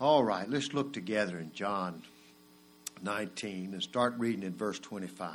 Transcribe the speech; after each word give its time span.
All 0.00 0.24
right, 0.24 0.48
let's 0.50 0.74
look 0.74 0.92
together 0.92 1.38
in 1.38 1.52
John 1.52 2.02
19 3.02 3.74
and 3.74 3.82
start 3.82 4.14
reading 4.18 4.42
in 4.42 4.54
verse 4.54 4.78
25. 4.80 5.30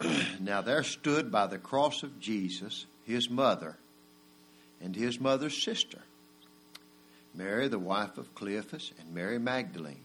now 0.40 0.62
there 0.62 0.84
stood 0.84 1.32
by 1.32 1.48
the 1.48 1.58
cross 1.58 2.04
of 2.04 2.20
Jesus 2.20 2.86
his 3.04 3.28
mother 3.28 3.76
and 4.80 4.94
his 4.94 5.18
mother's 5.18 5.62
sister, 5.62 5.98
Mary, 7.34 7.66
the 7.66 7.78
wife 7.78 8.18
of 8.18 8.34
Cleophas, 8.34 8.92
and 9.00 9.12
Mary 9.12 9.38
Magdalene. 9.38 10.02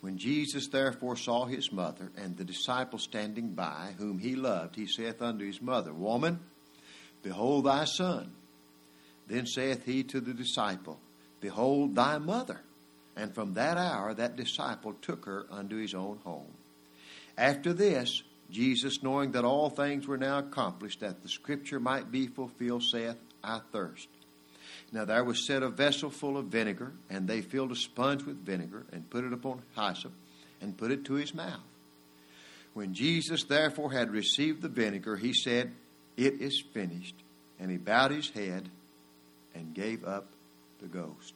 When 0.00 0.16
Jesus 0.16 0.68
therefore 0.68 1.16
saw 1.16 1.44
his 1.44 1.70
mother 1.70 2.10
and 2.16 2.36
the 2.36 2.44
disciple 2.44 2.98
standing 2.98 3.50
by, 3.50 3.94
whom 3.98 4.18
he 4.18 4.36
loved, 4.36 4.76
he 4.76 4.86
saith 4.86 5.20
unto 5.20 5.44
his 5.44 5.60
mother, 5.60 5.92
Woman, 5.92 6.40
behold 7.22 7.66
thy 7.66 7.84
son. 7.84 8.32
Then 9.28 9.46
saith 9.46 9.84
he 9.84 10.02
to 10.04 10.20
the 10.20 10.34
disciple, 10.34 10.98
Behold 11.40 11.94
thy 11.94 12.18
mother. 12.18 12.60
And 13.16 13.34
from 13.34 13.54
that 13.54 13.76
hour 13.76 14.14
that 14.14 14.36
disciple 14.36 14.94
took 15.02 15.24
her 15.26 15.46
unto 15.50 15.76
his 15.76 15.94
own 15.94 16.18
home. 16.24 16.52
After 17.36 17.72
this, 17.72 18.22
Jesus, 18.50 19.02
knowing 19.02 19.32
that 19.32 19.44
all 19.44 19.70
things 19.70 20.06
were 20.06 20.16
now 20.16 20.38
accomplished, 20.38 21.00
that 21.00 21.22
the 21.22 21.28
scripture 21.28 21.80
might 21.80 22.10
be 22.10 22.26
fulfilled, 22.26 22.84
saith, 22.84 23.16
I 23.44 23.60
thirst. 23.72 24.08
Now 24.92 25.04
there 25.04 25.24
was 25.24 25.46
set 25.46 25.62
a 25.62 25.68
vessel 25.68 26.10
full 26.10 26.38
of 26.38 26.46
vinegar, 26.46 26.92
and 27.10 27.28
they 27.28 27.42
filled 27.42 27.72
a 27.72 27.76
sponge 27.76 28.24
with 28.24 28.44
vinegar, 28.44 28.86
and 28.92 29.10
put 29.10 29.24
it 29.24 29.32
upon 29.32 29.62
hyssop, 29.76 30.12
and 30.60 30.76
put 30.76 30.90
it 30.90 31.04
to 31.06 31.14
his 31.14 31.34
mouth. 31.34 31.60
When 32.72 32.94
Jesus 32.94 33.44
therefore 33.44 33.92
had 33.92 34.10
received 34.10 34.62
the 34.62 34.68
vinegar, 34.68 35.16
he 35.16 35.34
said, 35.34 35.72
It 36.16 36.40
is 36.40 36.62
finished. 36.72 37.16
And 37.60 37.70
he 37.70 37.76
bowed 37.76 38.12
his 38.12 38.30
head 38.30 38.68
and 39.58 39.74
gave 39.74 40.04
up 40.04 40.26
the 40.80 40.86
ghost. 40.86 41.34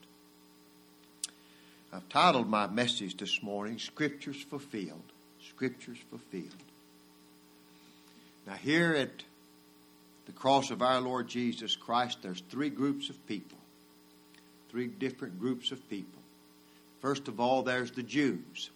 I've 1.91 2.07
titled 2.09 2.49
my 2.49 2.67
message 2.67 3.17
this 3.17 3.43
morning, 3.43 3.77
Scriptures 3.77 4.41
Fulfilled. 4.41 5.03
Scriptures 5.49 5.97
Fulfilled. 6.09 6.63
Now, 8.47 8.53
here 8.53 8.93
at 8.93 9.11
the 10.25 10.31
cross 10.31 10.71
of 10.71 10.81
our 10.81 11.01
Lord 11.01 11.27
Jesus 11.27 11.75
Christ, 11.75 12.19
there's 12.21 12.41
three 12.49 12.69
groups 12.69 13.09
of 13.09 13.27
people. 13.27 13.57
Three 14.71 14.87
different 14.87 15.39
groups 15.39 15.71
of 15.71 15.87
people. 15.89 16.21
First 17.01 17.27
of 17.27 17.39
all, 17.39 17.61
there's 17.61 17.91
the 17.91 18.03
Jews. 18.03 18.69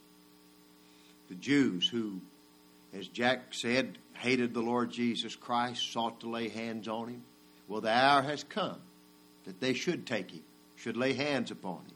The 1.30 1.36
Jews 1.36 1.88
who, 1.88 2.20
as 2.94 3.08
Jack 3.08 3.54
said, 3.54 3.98
hated 4.14 4.54
the 4.54 4.62
Lord 4.62 4.92
Jesus 4.92 5.36
Christ, 5.36 5.92
sought 5.92 6.20
to 6.20 6.30
lay 6.30 6.50
hands 6.50 6.88
on 6.88 7.08
him. 7.08 7.24
Well, 7.68 7.82
the 7.82 7.92
hour 7.92 8.22
has 8.22 8.44
come 8.44 8.80
that 9.48 9.60
they 9.60 9.74
should 9.74 10.06
take 10.06 10.30
him, 10.30 10.44
should 10.76 10.98
lay 10.98 11.14
hands 11.14 11.50
upon 11.50 11.78
him. 11.78 11.96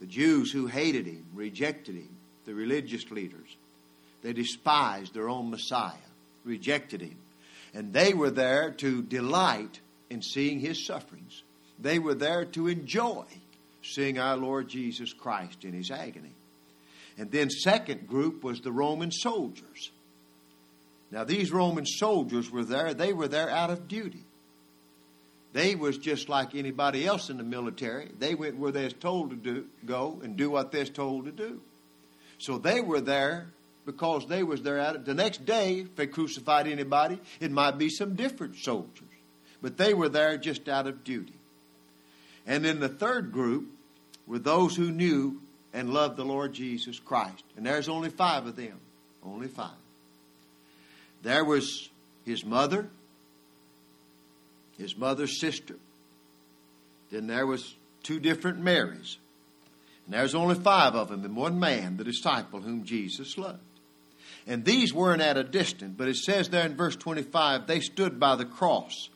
The 0.00 0.06
Jews 0.06 0.50
who 0.50 0.66
hated 0.66 1.06
him, 1.06 1.24
rejected 1.32 1.94
him, 1.94 2.16
the 2.44 2.54
religious 2.54 3.10
leaders, 3.10 3.56
they 4.22 4.32
despised 4.32 5.14
their 5.14 5.28
own 5.28 5.50
Messiah, 5.50 5.94
rejected 6.44 7.00
him. 7.00 7.16
And 7.72 7.92
they 7.92 8.12
were 8.12 8.30
there 8.30 8.72
to 8.72 9.00
delight 9.02 9.80
in 10.10 10.22
seeing 10.22 10.58
his 10.58 10.84
sufferings. 10.84 11.42
They 11.78 11.98
were 11.98 12.14
there 12.14 12.44
to 12.46 12.66
enjoy 12.66 13.24
seeing 13.82 14.18
our 14.18 14.36
Lord 14.36 14.68
Jesus 14.68 15.12
Christ 15.12 15.64
in 15.64 15.72
his 15.72 15.90
agony. 15.90 16.34
And 17.16 17.30
then 17.30 17.48
second 17.48 18.08
group 18.08 18.42
was 18.42 18.60
the 18.60 18.72
Roman 18.72 19.12
soldiers. 19.12 19.90
Now 21.10 21.24
these 21.24 21.52
Roman 21.52 21.86
soldiers 21.86 22.50
were 22.50 22.64
there, 22.64 22.92
they 22.92 23.12
were 23.12 23.28
there 23.28 23.50
out 23.50 23.70
of 23.70 23.88
duty. 23.88 24.24
They 25.52 25.74
was 25.74 25.98
just 25.98 26.28
like 26.28 26.54
anybody 26.54 27.06
else 27.06 27.28
in 27.28 27.36
the 27.36 27.42
military. 27.42 28.10
They 28.18 28.34
went 28.34 28.56
where 28.56 28.72
they 28.72 28.84
was 28.84 28.92
told 28.92 29.30
to 29.30 29.36
do, 29.36 29.66
go 29.84 30.20
and 30.22 30.36
do 30.36 30.50
what 30.50 30.70
they 30.70 30.80
was 30.80 30.90
told 30.90 31.24
to 31.24 31.32
do. 31.32 31.60
So 32.38 32.58
they 32.58 32.80
were 32.80 33.00
there 33.00 33.48
because 33.84 34.26
they 34.28 34.42
was 34.42 34.62
there 34.62 34.78
at 34.78 34.94
it. 34.94 35.04
The 35.04 35.14
next 35.14 35.44
day, 35.44 35.80
if 35.80 35.96
they 35.96 36.06
crucified 36.06 36.68
anybody, 36.68 37.18
it 37.40 37.50
might 37.50 37.78
be 37.78 37.90
some 37.90 38.14
different 38.14 38.56
soldiers. 38.56 39.08
But 39.60 39.76
they 39.76 39.92
were 39.92 40.08
there 40.08 40.38
just 40.38 40.68
out 40.68 40.86
of 40.86 41.04
duty. 41.04 41.34
And 42.46 42.64
then 42.64 42.80
the 42.80 42.88
third 42.88 43.32
group 43.32 43.68
were 44.26 44.38
those 44.38 44.76
who 44.76 44.90
knew 44.90 45.42
and 45.72 45.92
loved 45.92 46.16
the 46.16 46.24
Lord 46.24 46.52
Jesus 46.52 46.98
Christ. 46.98 47.44
And 47.56 47.66
there's 47.66 47.88
only 47.88 48.10
five 48.10 48.46
of 48.46 48.56
them. 48.56 48.78
Only 49.22 49.48
five. 49.48 49.70
There 51.22 51.44
was 51.44 51.90
his 52.24 52.44
mother, 52.44 52.88
his 54.80 54.96
mother's 54.96 55.38
sister. 55.38 55.76
Then 57.10 57.26
there 57.26 57.46
was 57.46 57.74
two 58.02 58.18
different 58.20 58.58
Marys. 58.58 59.18
And 60.06 60.14
there's 60.14 60.34
only 60.34 60.54
five 60.54 60.94
of 60.94 61.08
them 61.08 61.24
and 61.24 61.36
one 61.36 61.60
man, 61.60 61.96
the 61.96 62.04
disciple 62.04 62.60
whom 62.60 62.84
Jesus 62.84 63.38
loved. 63.38 63.60
And 64.46 64.64
these 64.64 64.92
weren't 64.92 65.22
at 65.22 65.36
a 65.36 65.44
distance, 65.44 65.94
but 65.96 66.08
it 66.08 66.16
says 66.16 66.48
there 66.48 66.66
in 66.66 66.76
verse 66.76 66.96
25, 66.96 67.66
they 67.66 67.80
stood 67.80 68.18
by 68.18 68.36
the 68.36 68.44
cross 68.44 69.08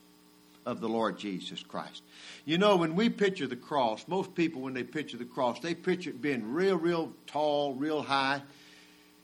of 0.67 0.81
the 0.81 0.89
Lord 0.89 1.19
Jesus 1.19 1.63
Christ. 1.63 2.03
You 2.45 2.59
know, 2.59 2.77
when 2.77 2.95
we 2.95 3.09
picture 3.09 3.47
the 3.47 3.57
cross, 3.57 4.07
most 4.07 4.35
people, 4.35 4.63
when 4.63 4.75
they 4.75 4.83
picture 4.83 5.17
the 5.17 5.25
cross, 5.25 5.61
they 5.61 5.75
picture 5.75 6.11
it 6.11 6.21
being 6.21 6.53
real, 6.53 6.77
real 6.77 7.13
tall, 7.27 7.75
real 7.75 8.03
high, 8.03 8.43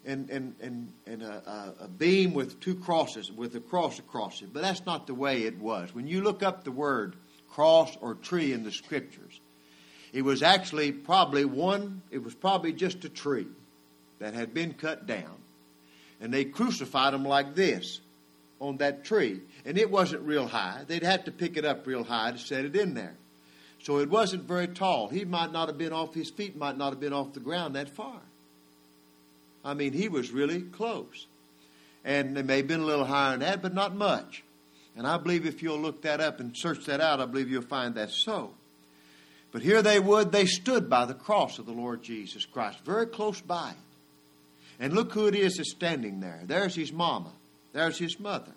and, 0.04 0.30
and, 0.30 0.54
and, 0.60 0.92
and 1.06 1.22
a, 1.22 1.74
a, 1.80 1.88
beam 1.88 2.32
with 2.32 2.60
two 2.60 2.74
crosses, 2.74 3.30
with 3.30 3.54
a 3.54 3.60
cross 3.60 3.98
across 3.98 4.40
it. 4.42 4.52
But 4.52 4.62
that's 4.62 4.84
not 4.86 5.06
the 5.06 5.14
way 5.14 5.42
it 5.42 5.58
was. 5.58 5.94
When 5.94 6.06
you 6.06 6.22
look 6.22 6.42
up 6.42 6.64
the 6.64 6.72
word 6.72 7.16
cross 7.50 7.96
or 8.00 8.14
tree 8.14 8.52
in 8.52 8.64
the 8.64 8.72
scriptures, 8.72 9.40
it 10.12 10.22
was 10.22 10.42
actually 10.42 10.92
probably 10.92 11.44
one, 11.44 12.02
it 12.10 12.22
was 12.22 12.34
probably 12.34 12.72
just 12.72 13.04
a 13.04 13.08
tree 13.08 13.48
that 14.18 14.34
had 14.34 14.54
been 14.54 14.74
cut 14.74 15.06
down. 15.06 15.36
And 16.20 16.32
they 16.32 16.44
crucified 16.44 17.14
him 17.14 17.24
like 17.24 17.54
this 17.54 18.00
on 18.58 18.78
that 18.78 19.04
tree. 19.04 19.40
And 19.64 19.78
it 19.78 19.90
wasn't 19.90 20.22
real 20.22 20.46
high. 20.46 20.82
They'd 20.86 21.02
have 21.02 21.24
to 21.24 21.32
pick 21.32 21.56
it 21.56 21.64
up 21.64 21.86
real 21.86 22.04
high 22.04 22.32
to 22.32 22.38
set 22.38 22.64
it 22.64 22.76
in 22.76 22.94
there. 22.94 23.14
So 23.82 23.98
it 23.98 24.10
wasn't 24.10 24.44
very 24.44 24.68
tall. 24.68 25.08
He 25.08 25.24
might 25.24 25.52
not 25.52 25.68
have 25.68 25.78
been 25.78 25.92
off, 25.92 26.14
his 26.14 26.30
feet 26.30 26.56
might 26.56 26.76
not 26.76 26.90
have 26.90 27.00
been 27.00 27.14
off 27.14 27.32
the 27.32 27.40
ground 27.40 27.76
that 27.76 27.88
far. 27.88 28.20
I 29.64 29.74
mean, 29.74 29.92
he 29.92 30.08
was 30.08 30.30
really 30.30 30.62
close. 30.62 31.26
And 32.04 32.36
it 32.38 32.46
may 32.46 32.58
have 32.58 32.66
been 32.66 32.80
a 32.80 32.86
little 32.86 33.04
higher 33.04 33.32
than 33.32 33.40
that, 33.40 33.62
but 33.62 33.74
not 33.74 33.94
much. 33.94 34.42
And 34.96 35.06
I 35.06 35.18
believe 35.18 35.46
if 35.46 35.62
you'll 35.62 35.78
look 35.78 36.02
that 36.02 36.20
up 36.20 36.40
and 36.40 36.56
search 36.56 36.86
that 36.86 37.00
out, 37.00 37.20
I 37.20 37.26
believe 37.26 37.50
you'll 37.50 37.62
find 37.62 37.94
that 37.94 38.10
so. 38.10 38.52
But 39.52 39.62
here 39.62 39.82
they 39.82 40.00
would, 40.00 40.32
they 40.32 40.46
stood 40.46 40.88
by 40.88 41.04
the 41.04 41.14
cross 41.14 41.58
of 41.58 41.66
the 41.66 41.72
Lord 41.72 42.02
Jesus 42.02 42.46
Christ, 42.46 42.78
very 42.84 43.06
close 43.06 43.40
by 43.40 43.70
it. 43.70 43.76
And 44.78 44.94
look 44.94 45.12
who 45.12 45.26
it 45.26 45.34
is 45.34 45.56
that's 45.56 45.72
standing 45.72 46.20
there. 46.20 46.40
There's 46.44 46.74
his 46.74 46.92
mama. 46.92 47.32
There's 47.72 47.98
his 47.98 48.18
mother. 48.18 48.52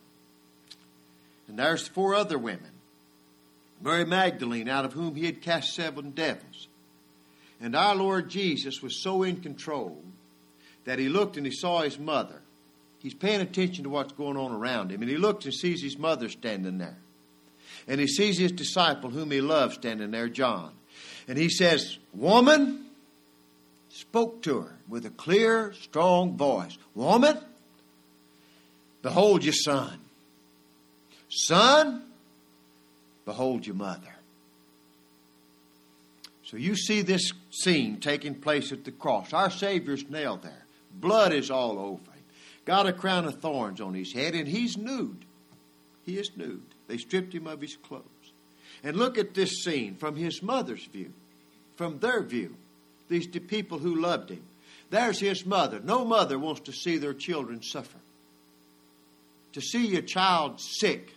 And 1.48 1.60
there's 1.60 1.88
four 1.88 2.16
other 2.16 2.38
women. 2.38 2.72
Mary 3.82 4.06
Magdalene, 4.06 4.70
out 4.70 4.86
of 4.86 4.94
whom 4.94 5.16
he 5.16 5.26
had 5.26 5.42
cast 5.42 5.74
seven 5.74 6.12
devils. 6.12 6.70
And 7.60 7.76
our 7.76 7.96
Lord 7.96 8.30
Jesus 8.30 8.82
was 8.82 9.02
so 9.02 9.24
in 9.24 9.42
control 9.42 10.02
that 10.86 11.00
he 11.00 11.10
looked 11.10 11.38
and 11.38 11.46
he 11.46 11.52
saw 11.52 11.82
his 11.82 11.98
mother. 11.98 12.42
He's 13.00 13.14
paying 13.14 13.42
attention 13.42 13.84
to 13.84 13.90
what's 13.90 14.14
going 14.14 14.38
on 14.38 14.52
around 14.52 14.92
him. 14.92 15.02
And 15.02 15.10
he 15.10 15.18
looks 15.18 15.46
and 15.46 15.54
sees 15.54 15.82
his 15.82 15.98
mother 15.98 16.30
standing 16.30 16.78
there. 16.78 16.98
And 17.88 18.00
he 18.00 18.08
sees 18.08 18.38
his 18.38 18.52
disciple, 18.52 19.10
whom 19.10 19.32
he 19.32 19.42
loves, 19.42 19.76
standing 19.76 20.12
there, 20.12 20.30
John. 20.30 20.72
And 21.28 21.38
he 21.38 21.50
says, 21.50 21.98
Woman, 22.14 22.86
spoke 23.90 24.42
to 24.44 24.62
her 24.62 24.78
with 24.88 25.06
a 25.06 25.10
clear, 25.10 25.74
strong 25.74 26.38
voice 26.38 26.78
Woman, 26.96 27.38
behold 29.02 29.44
your 29.44 29.54
son. 29.54 30.00
Son, 31.30 32.04
behold 33.26 33.66
your 33.66 33.76
mother. 33.76 34.16
So 36.44 36.58
you 36.58 36.76
see 36.76 37.02
this 37.02 37.32
scene 37.50 38.00
taking 38.00 38.36
place 38.36 38.72
at 38.72 38.84
the 38.84 38.92
cross. 38.92 39.34
Our 39.34 39.50
Savior's 39.50 40.08
nailed 40.10 40.44
there. 40.44 40.63
Blood 40.94 41.34
is 41.34 41.52
all 41.52 41.80
over 41.80 42.12
him. 42.12 42.24
Got 42.66 42.88
a 42.88 42.94
crown 42.94 43.26
of 43.26 43.42
thorns 43.42 43.82
on 43.82 43.94
his 43.94 44.14
head, 44.14 44.36
and 44.36 44.48
he's 44.48 44.78
nude. 44.78 45.26
He 46.06 46.18
is 46.18 46.32
nude. 46.36 46.62
They 46.88 46.98
stripped 46.98 47.34
him 47.34 47.48
of 47.48 47.62
his 47.62 47.76
clothes. 47.76 48.04
And 48.84 48.98
look 48.98 49.18
at 49.18 49.34
this 49.34 49.64
scene 49.64 49.96
from 49.96 50.16
his 50.16 50.42
mother's 50.42 50.86
view, 50.86 51.14
from 51.76 52.00
their 52.00 52.22
view. 52.22 52.56
These 53.10 53.28
people 53.28 53.80
who 53.80 54.02
loved 54.02 54.30
him. 54.30 54.44
There's 54.90 55.20
his 55.20 55.46
mother. 55.46 55.80
No 55.84 56.06
mother 56.06 56.38
wants 56.38 56.62
to 56.62 56.72
see 56.72 56.98
their 56.98 57.14
children 57.14 57.62
suffer. 57.62 57.98
To 59.54 59.62
see 59.62 59.88
your 59.88 60.02
child 60.02 60.60
sick, 60.60 61.14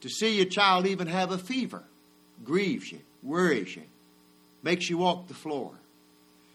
to 0.00 0.08
see 0.08 0.36
your 0.36 0.46
child 0.46 0.86
even 0.86 1.06
have 1.06 1.30
a 1.30 1.38
fever, 1.38 1.82
grieves 2.44 2.92
you, 2.92 3.00
worries 3.22 3.76
you, 3.76 3.82
makes 4.62 4.90
you 4.90 4.98
walk 4.98 5.28
the 5.28 5.34
floor 5.34 5.72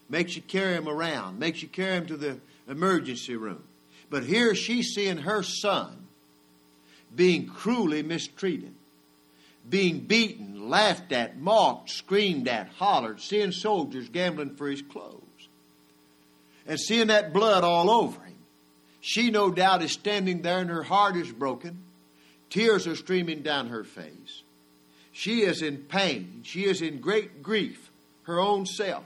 makes 0.10 0.36
you 0.36 0.42
carry 0.42 0.74
him 0.74 0.88
around, 0.88 1.40
makes 1.40 1.62
you 1.62 1.68
carry 1.68 1.98
him 1.98 2.06
to 2.08 2.18
the 2.18 2.40
emergency 2.68 3.36
room. 3.36 3.64
But 4.10 4.24
here 4.24 4.56
she's 4.56 4.94
seeing 4.94 5.18
her 5.18 5.44
son 5.44 6.08
being 7.16 7.48
cruelly 7.48 8.04
mistreated, 8.04 8.74
being 9.70 10.00
beaten, 10.00 10.70
laughed 10.70 11.12
at, 11.12 11.38
mocked, 11.38 11.90
screamed 11.90 12.48
at, 12.48 12.68
hollered, 12.70 13.22
seeing 13.22 13.52
soldiers 13.52 14.10
gambling 14.10 14.56
for 14.56 14.68
his 14.68 14.82
clothes, 14.82 15.22
and 16.66 16.80
seeing 16.80 17.08
that 17.08 17.34
blood 17.34 17.64
all 17.64 17.90
over 17.90 18.22
him. 18.22 18.34
She, 19.02 19.32
no 19.32 19.52
doubt, 19.52 19.82
is 19.82 19.92
standing 19.92 20.42
there 20.42 20.60
and 20.60 20.70
her 20.70 20.84
heart 20.84 21.18
is 21.18 21.32
broken. 21.32 21.84
Tears 22.50 22.88
are 22.88 22.96
streaming 22.96 23.42
down 23.42 23.68
her 23.68 23.84
face. 23.84 24.44
She 25.12 25.42
is 25.42 25.62
in 25.62 25.78
pain. 25.78 26.42
She 26.44 26.66
is 26.66 26.82
in 26.82 27.00
great 27.00 27.44
grief, 27.44 27.92
her 28.24 28.40
own 28.40 28.66
self, 28.66 29.06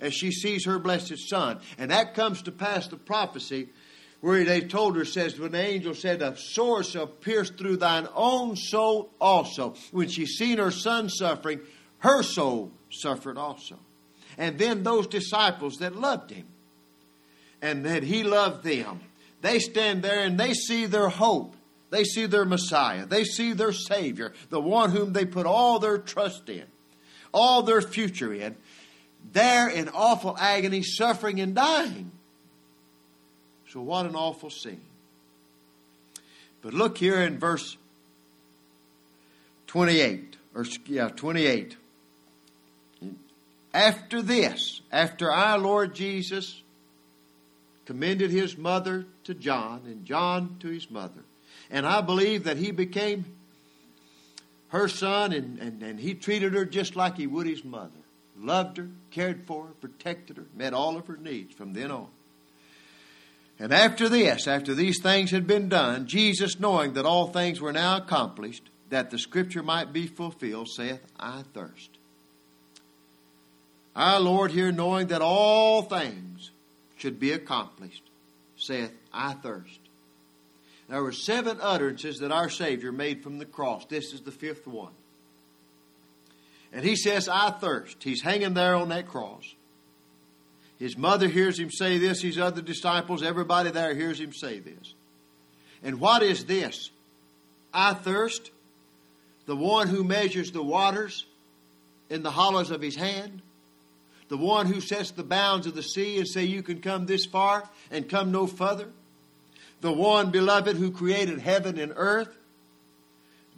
as 0.00 0.14
she 0.14 0.30
sees 0.30 0.64
her 0.64 0.78
blessed 0.78 1.18
son. 1.28 1.58
And 1.78 1.90
that 1.90 2.14
comes 2.14 2.42
to 2.42 2.52
pass 2.52 2.88
the 2.88 2.96
prophecy 2.96 3.68
where 4.20 4.44
they 4.44 4.60
told 4.60 4.96
her, 4.96 5.04
says, 5.04 5.38
when 5.38 5.52
the 5.52 5.60
angel 5.60 5.94
said, 5.94 6.22
A 6.22 6.36
sword 6.36 6.86
shall 6.86 7.06
pierce 7.06 7.50
through 7.50 7.76
thine 7.76 8.08
own 8.14 8.56
soul 8.56 9.10
also. 9.20 9.74
When 9.92 10.08
she 10.08 10.26
seen 10.26 10.58
her 10.58 10.70
son 10.70 11.08
suffering, 11.08 11.60
her 11.98 12.22
soul 12.22 12.72
suffered 12.90 13.38
also. 13.38 13.78
And 14.38 14.58
then 14.58 14.82
those 14.82 15.06
disciples 15.06 15.76
that 15.78 15.96
loved 15.96 16.30
him 16.30 16.46
and 17.62 17.84
that 17.86 18.02
he 18.02 18.22
loved 18.22 18.64
them, 18.64 19.00
they 19.42 19.58
stand 19.58 20.02
there 20.02 20.20
and 20.20 20.38
they 20.38 20.52
see 20.54 20.86
their 20.86 21.08
hope. 21.08 21.56
They 21.90 22.04
see 22.04 22.26
their 22.26 22.44
Messiah. 22.44 23.06
They 23.06 23.24
see 23.24 23.52
their 23.52 23.72
Savior, 23.72 24.32
the 24.50 24.60
one 24.60 24.90
whom 24.90 25.12
they 25.12 25.24
put 25.24 25.46
all 25.46 25.78
their 25.78 25.98
trust 25.98 26.48
in, 26.48 26.64
all 27.32 27.62
their 27.62 27.80
future 27.80 28.34
in, 28.34 28.56
there 29.32 29.68
in 29.68 29.88
awful 29.88 30.36
agony, 30.38 30.82
suffering, 30.82 31.40
and 31.40 31.54
dying. 31.54 32.12
So, 33.68 33.80
what 33.80 34.06
an 34.06 34.14
awful 34.14 34.50
scene. 34.50 34.80
But 36.62 36.74
look 36.74 36.98
here 36.98 37.20
in 37.20 37.38
verse 37.38 37.76
28, 39.68 40.36
or 40.54 40.64
yeah, 40.86 41.08
28. 41.08 41.76
After 43.74 44.22
this, 44.22 44.80
after 44.90 45.30
our 45.30 45.58
Lord 45.58 45.94
Jesus 45.94 46.62
commended 47.84 48.30
his 48.30 48.56
mother 48.56 49.06
to 49.24 49.34
John 49.34 49.82
and 49.84 50.04
John 50.04 50.56
to 50.60 50.68
his 50.68 50.90
mother, 50.90 51.22
and 51.70 51.86
I 51.86 52.00
believe 52.00 52.44
that 52.44 52.56
he 52.56 52.70
became 52.70 53.24
her 54.68 54.88
son 54.88 55.32
and, 55.32 55.58
and, 55.58 55.82
and 55.82 56.00
he 56.00 56.14
treated 56.14 56.54
her 56.54 56.64
just 56.64 56.96
like 56.96 57.16
he 57.16 57.26
would 57.26 57.46
his 57.46 57.64
mother. 57.64 57.90
Loved 58.38 58.76
her, 58.76 58.88
cared 59.10 59.46
for 59.46 59.66
her, 59.66 59.72
protected 59.80 60.36
her, 60.36 60.46
met 60.54 60.74
all 60.74 60.96
of 60.96 61.06
her 61.06 61.16
needs 61.16 61.54
from 61.54 61.72
then 61.72 61.90
on. 61.90 62.08
And 63.58 63.72
after 63.72 64.08
this, 64.08 64.46
after 64.46 64.74
these 64.74 65.00
things 65.00 65.30
had 65.30 65.46
been 65.46 65.68
done, 65.68 66.06
Jesus, 66.06 66.60
knowing 66.60 66.92
that 66.92 67.06
all 67.06 67.28
things 67.28 67.60
were 67.60 67.72
now 67.72 67.96
accomplished, 67.96 68.68
that 68.90 69.10
the 69.10 69.18
scripture 69.18 69.62
might 69.62 69.92
be 69.92 70.06
fulfilled, 70.06 70.68
saith, 70.68 71.00
I 71.18 71.42
thirst. 71.54 71.90
Our 73.94 74.20
Lord 74.20 74.50
here, 74.50 74.70
knowing 74.72 75.06
that 75.06 75.22
all 75.22 75.80
things 75.82 76.50
should 76.98 77.18
be 77.18 77.32
accomplished, 77.32 78.02
saith, 78.56 78.92
I 79.12 79.32
thirst. 79.32 79.80
There 80.88 81.02
were 81.02 81.12
seven 81.12 81.58
utterances 81.60 82.18
that 82.18 82.30
our 82.30 82.50
Savior 82.50 82.92
made 82.92 83.22
from 83.22 83.38
the 83.38 83.46
cross. 83.46 83.86
This 83.86 84.12
is 84.12 84.20
the 84.20 84.30
fifth 84.30 84.66
one. 84.66 84.92
And 86.72 86.84
he 86.84 86.96
says, 86.96 87.28
I 87.28 87.50
thirst. 87.50 88.02
He's 88.02 88.22
hanging 88.22 88.54
there 88.54 88.74
on 88.74 88.88
that 88.90 89.08
cross. 89.08 89.44
His 90.78 90.96
mother 90.96 91.28
hears 91.28 91.58
him 91.58 91.70
say 91.70 91.98
this, 91.98 92.20
his 92.20 92.38
other 92.38 92.60
disciples, 92.60 93.22
everybody 93.22 93.70
there 93.70 93.94
hears 93.94 94.20
him 94.20 94.32
say 94.32 94.58
this. 94.58 94.94
And 95.82 96.00
what 96.00 96.22
is 96.22 96.44
this? 96.44 96.90
I 97.72 97.94
thirst. 97.94 98.50
The 99.46 99.56
one 99.56 99.88
who 99.88 100.04
measures 100.04 100.50
the 100.50 100.62
waters 100.62 101.24
in 102.10 102.22
the 102.22 102.30
hollows 102.30 102.70
of 102.70 102.82
his 102.82 102.96
hand. 102.96 103.42
The 104.28 104.36
one 104.36 104.66
who 104.66 104.80
sets 104.80 105.12
the 105.12 105.22
bounds 105.22 105.66
of 105.66 105.74
the 105.74 105.82
sea 105.82 106.18
and 106.18 106.26
say 106.26 106.44
you 106.44 106.62
can 106.62 106.80
come 106.80 107.06
this 107.06 107.26
far 107.26 107.68
and 107.90 108.08
come 108.08 108.32
no 108.32 108.46
further. 108.46 108.88
The 109.82 109.92
one, 109.92 110.30
beloved, 110.30 110.76
who 110.76 110.90
created 110.90 111.38
heaven 111.38 111.78
and 111.78 111.92
earth. 111.94 112.36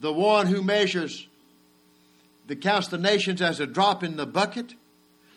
The 0.00 0.12
one 0.12 0.46
who 0.46 0.62
measures 0.62 1.26
the 2.48 2.56
counts 2.56 2.88
the 2.88 2.98
nations 2.98 3.40
as 3.40 3.60
a 3.60 3.66
drop 3.66 4.02
in 4.02 4.16
the 4.16 4.26
bucket. 4.26 4.74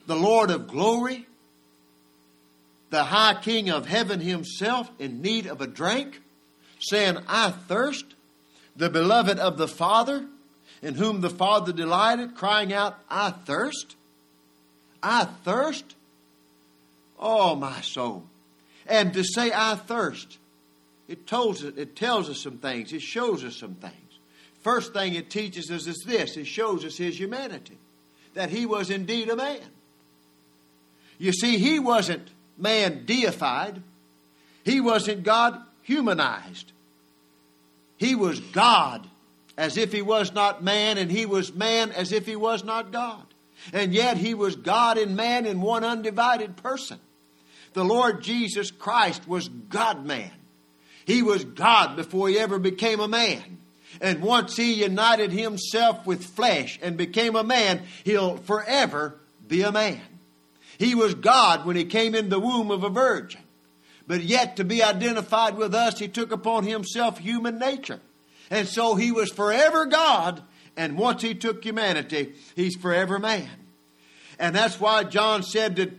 The 0.08 0.16
Lord 0.16 0.50
of 0.50 0.68
glory 0.68 1.28
the 2.92 3.06
high 3.06 3.34
king 3.42 3.69
of 3.69 3.88
heaven 3.88 4.19
himself 4.19 4.92
in 5.00 5.22
need 5.22 5.48
of 5.48 5.62
a 5.62 5.68
drink, 5.68 6.22
saying, 6.80 7.18
I 7.28 7.50
thirst, 7.50 8.06
the 8.75 8.90
beloved 8.90 9.40
of 9.40 9.58
the 9.58 9.68
Father, 9.68 10.25
in 10.81 10.96
whom 10.96 11.22
the 11.22 11.30
Father 11.30 11.72
delighted, 11.72 12.36
crying 12.36 12.74
out, 12.74 13.00
I 13.10 13.31
thirst, 13.31 13.96
I 15.02 15.24
thirst. 15.24 15.96
Oh, 17.18 17.56
my 17.56 17.81
soul. 17.81 18.25
And 18.86 19.13
to 19.13 19.24
say, 19.24 19.52
I 19.54 19.75
thirst, 19.75 20.38
it 21.08 21.19
it 21.31 21.96
tells 21.96 22.30
us 22.30 22.40
some 22.40 22.58
things, 22.58 22.92
it 22.92 23.02
shows 23.02 23.44
us 23.46 23.56
some 23.56 23.75
things. 23.75 24.11
First 24.62 24.94
thing 24.94 25.16
it 25.16 25.30
teaches 25.30 25.72
us 25.72 25.88
is 25.88 26.04
this 26.06 26.38
it 26.38 26.46
shows 26.46 26.86
us 26.86 26.98
his 26.98 27.19
humanity, 27.19 27.78
that 28.34 28.50
he 28.50 28.66
was 28.66 28.90
indeed 28.90 29.30
a 29.30 29.36
man. 29.36 29.62
You 31.18 31.34
see, 31.34 31.58
he 31.58 31.80
wasn't 31.80 32.30
man 32.58 33.06
deified. 33.06 33.81
He 34.63 34.81
wasn't 34.81 35.24
God 35.24 35.62
humanized. 35.81 36.72
He 37.98 38.16
was 38.16 38.40
God 38.40 39.08
as 39.58 39.78
if 39.78 39.92
he 39.92 40.02
was 40.02 40.34
not 40.34 40.63
man, 40.63 40.98
and 40.98 41.12
he 41.12 41.25
was 41.25 41.54
man 41.54 41.92
as 41.92 42.12
if 42.12 42.25
he 42.25 42.36
was 42.36 42.63
not 42.63 42.92
God. 42.92 43.25
And 43.74 43.94
yet 43.94 44.18
he 44.18 44.34
was 44.34 44.56
God 44.56 44.98
and 44.98 45.16
man 45.16 45.46
in 45.46 45.62
one 45.62 45.84
undivided 45.84 46.58
person. 46.58 47.00
The 47.74 47.86
Lord 47.86 48.24
Jesus 48.24 48.72
Christ 48.72 49.28
was 49.28 49.48
God 49.48 50.06
man. 50.06 50.31
He 51.06 51.22
was 51.22 51.46
God 51.46 51.96
before 51.96 52.30
he 52.30 52.40
ever 52.40 52.60
became 52.60 53.00
a 53.00 53.08
man. 53.08 53.60
And 54.01 54.21
once 54.21 54.57
he 54.57 54.74
united 54.74 55.31
himself 55.31 56.07
with 56.07 56.25
flesh 56.25 56.80
and 56.81 56.98
became 56.98 57.36
a 57.36 57.44
man, 57.44 57.83
he'll 58.03 58.38
forever 58.38 59.19
be 59.48 59.62
a 59.62 59.71
man. 59.71 60.01
He 60.80 60.95
was 60.95 61.13
God 61.13 61.65
when 61.65 61.75
he 61.75 61.86
came 61.86 62.15
in 62.15 62.30
the 62.30 62.39
womb 62.39 62.71
of 62.71 62.83
a 62.83 62.89
virgin. 62.89 63.42
But 64.07 64.24
yet, 64.24 64.57
to 64.57 64.63
be 64.63 64.81
identified 64.81 65.56
with 65.56 65.75
us, 65.75 66.00
he 66.00 66.07
took 66.07 66.31
upon 66.31 66.63
himself 66.63 67.19
human 67.19 67.59
nature. 67.59 68.00
And 68.50 68.68
so 68.68 68.95
he 68.95 69.12
was 69.12 69.31
forever 69.31 69.86
God, 69.86 70.42
and 70.75 70.98
once 70.98 71.21
he 71.21 71.36
took 71.36 71.63
humanity, 71.63 72.33
he's 72.56 72.75
forever 72.75 73.19
man. 73.19 73.50
And 74.39 74.55
that's 74.55 74.79
why 74.79 75.03
John 75.03 75.43
said 75.43 75.75
that, 75.75 75.91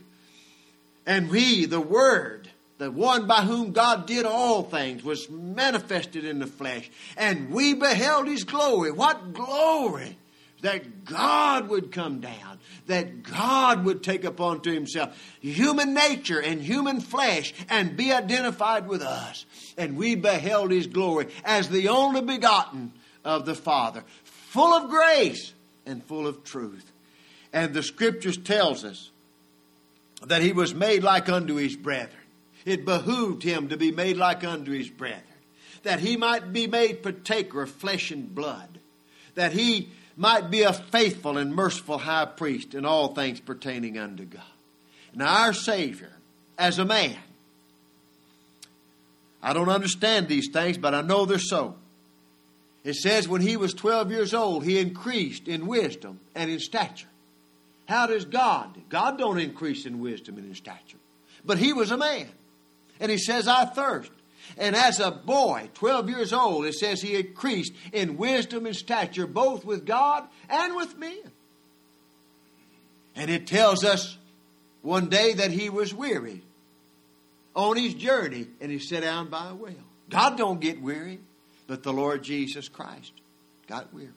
and 1.07 1.31
we, 1.31 1.65
the 1.65 1.81
Word, 1.81 2.42
the 2.79 2.91
one 2.91 3.27
by 3.27 3.43
whom 3.43 3.73
God 3.73 4.07
did 4.07 4.27
all 4.27 4.63
things, 4.63 5.05
was 5.05 5.31
manifested 5.31 6.25
in 6.25 6.39
the 6.39 6.47
flesh, 6.47 6.91
and 7.17 7.51
we 7.51 7.75
beheld 7.75 8.27
his 8.27 8.45
glory. 8.45 8.91
What 8.91 9.33
glory! 9.33 10.19
That 10.63 11.05
God 11.05 11.69
would 11.71 11.91
come 11.91 12.21
down 12.21 12.53
that 12.87 13.23
God 13.23 13.85
would 13.85 14.03
take 14.03 14.25
upon 14.25 14.61
to 14.63 14.73
himself 14.73 15.17
human 15.41 15.95
nature 15.95 16.41
and 16.41 16.61
human 16.61 17.01
flesh 17.01 17.55
and 17.69 17.97
be 17.97 18.13
identified 18.13 18.89
with 18.89 19.03
us. 19.03 19.47
And 19.77 19.97
we 19.97 20.15
beheld 20.15 20.71
his 20.71 20.87
glory 20.87 21.29
as 21.45 21.69
the 21.69 21.89
only 21.89 22.23
begotten 22.23 22.93
of 23.25 23.47
the 23.47 23.55
Father, 23.55 24.05
full 24.25 24.73
of 24.73 24.91
grace 24.91 25.53
and 25.87 26.03
full 26.05 26.27
of 26.27 26.45
truth. 26.45 26.91
And 27.53 27.73
the 27.75 27.83
scriptures 27.83 28.37
tells 28.37 28.85
us 28.85 29.11
that 30.27 30.43
he 30.43 30.53
was 30.53 30.75
made 30.75 31.03
like 31.03 31.29
unto 31.29 31.55
his 31.55 31.77
brethren. 31.77 32.22
It 32.65 32.85
behooved 32.85 33.43
him 33.43 33.69
to 33.69 33.77
be 33.77 33.91
made 33.91 34.17
like 34.17 34.45
unto 34.45 34.71
his 34.73 34.89
brethren, 34.89 35.23
that 35.83 36.01
he 36.01 36.17
might 36.17 36.53
be 36.53 36.67
made 36.67 37.03
partaker 37.03 37.63
of 37.63 37.71
flesh 37.71 38.11
and 38.11 38.35
blood, 38.35 38.79
that 39.35 39.53
he 39.53 39.91
might 40.17 40.51
be 40.51 40.63
a 40.63 40.73
faithful 40.73 41.39
and 41.39 41.55
merciful 41.55 41.99
high 41.99 42.27
priest 42.27 42.75
in 42.75 42.85
all 42.85 43.15
things 43.15 43.41
pertaining 43.41 43.99
unto 43.99 44.25
God. 44.25 44.43
Now, 45.15 45.45
our 45.45 45.53
Savior, 45.53 46.13
as 46.59 46.79
a 46.79 46.85
man, 46.85 47.17
I 49.43 49.53
don't 49.53 49.69
understand 49.69 50.29
these 50.29 50.51
things, 50.53 50.79
but 50.79 50.95
I 50.95 51.01
know 51.01 51.27
they're 51.27 51.39
so. 51.39 51.77
It 52.85 52.95
says 52.95 53.29
when 53.29 53.41
he 53.41 53.57
was 53.57 53.75
12 53.75 54.11
years 54.11 54.35
old, 54.35 54.65
he 54.65 54.79
increased 54.79 55.49
in 55.49 55.67
wisdom 55.67 56.21
and 56.35 56.51
in 56.51 56.61
stature. 56.61 57.09
How 57.87 58.07
does 58.07 58.25
God? 58.25 58.77
God 58.89 59.19
don't 59.19 59.39
increase 59.39 59.87
in 59.87 60.01
wisdom 60.01 60.39
and 60.39 60.47
in 60.47 60.55
stature. 60.55 60.99
But 61.45 61.59
he 61.59 61.73
was 61.73 61.91
a 61.91 61.97
man. 61.97 62.29
And 63.03 63.11
he 63.11 63.19
says, 63.19 63.49
I 63.49 63.65
thirst. 63.65 64.13
And 64.57 64.77
as 64.77 65.01
a 65.01 65.11
boy, 65.11 65.71
12 65.75 66.09
years 66.09 66.33
old, 66.33 66.67
it 66.67 66.75
says 66.75 67.03
he 67.03 67.17
increased 67.17 67.73
in 67.93 68.17
wisdom 68.17 68.65
and 68.65 68.77
stature, 68.77 69.27
both 69.27 69.65
with 69.65 69.85
God 69.85 70.29
and 70.49 70.77
with 70.77 70.97
men. 70.97 71.33
And 73.17 73.29
it 73.29 73.49
tells 73.49 73.85
us 73.85 74.17
one 74.83 75.09
day 75.09 75.35
that 75.35 75.51
he 75.51 75.69
was 75.69 75.93
weary 75.93 76.43
on 77.57 77.77
his 77.77 77.95
journey 77.95 78.47
and 78.61 78.71
he 78.71 78.79
sat 78.79 79.03
down 79.03 79.31
by 79.31 79.49
a 79.49 79.55
well. 79.55 79.75
God 80.09 80.39
don't 80.39 80.61
get 80.61 80.81
weary, 80.81 81.19
but 81.67 81.83
the 81.83 81.93
Lord 81.93 82.23
Jesus 82.23 82.69
Christ 82.69 83.13
got 83.67 83.93
weary. 83.93 84.11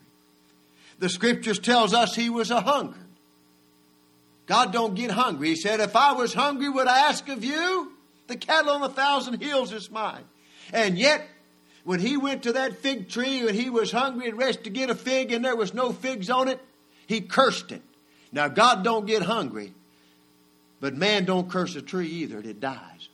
The 0.99 1.09
scriptures 1.09 1.57
tells 1.57 1.95
us 1.95 2.15
he 2.15 2.29
was 2.29 2.51
a 2.51 2.61
hungered. 2.61 3.01
God 4.45 4.71
don't 4.71 4.93
get 4.93 5.09
hungry. 5.09 5.49
He 5.49 5.55
said, 5.55 5.79
if 5.79 5.95
I 5.95 6.11
was 6.11 6.35
hungry, 6.35 6.69
would 6.69 6.87
I 6.87 7.09
ask 7.09 7.27
of 7.29 7.43
you? 7.43 7.94
The 8.27 8.35
cattle 8.35 8.71
on 8.71 8.83
a 8.83 8.89
thousand 8.89 9.41
hills 9.41 9.71
is 9.71 9.91
mine. 9.91 10.23
And 10.73 10.97
yet, 10.97 11.27
when 11.83 11.99
he 11.99 12.17
went 12.17 12.43
to 12.43 12.53
that 12.53 12.77
fig 12.77 13.09
tree 13.09 13.47
and 13.47 13.55
he 13.55 13.69
was 13.69 13.91
hungry 13.91 14.27
and 14.27 14.37
rest 14.37 14.63
to 14.63 14.69
get 14.69 14.89
a 14.89 14.95
fig 14.95 15.31
and 15.31 15.45
there 15.45 15.55
was 15.55 15.73
no 15.73 15.91
figs 15.91 16.29
on 16.29 16.47
it, 16.47 16.59
he 17.07 17.21
cursed 17.21 17.71
it. 17.71 17.83
Now 18.31 18.47
God 18.47 18.83
don't 18.83 19.05
get 19.05 19.21
hungry, 19.21 19.73
but 20.81 20.95
man 20.95 21.25
don't 21.25 21.49
curse 21.49 21.75
a 21.75 21.81
tree 21.81 22.07
either, 22.07 22.37
and 22.37 22.45
it 22.45 22.59
dies. 22.59 23.09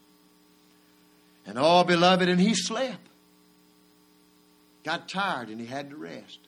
And 1.46 1.60
all 1.60 1.84
beloved, 1.84 2.30
and 2.30 2.39
he 2.39 2.56
slept. 2.56 3.08
Got 4.84 5.10
tired 5.10 5.50
and 5.50 5.60
he 5.60 5.68
had 5.68 5.89
to 5.91 5.96
rest. 5.96 6.39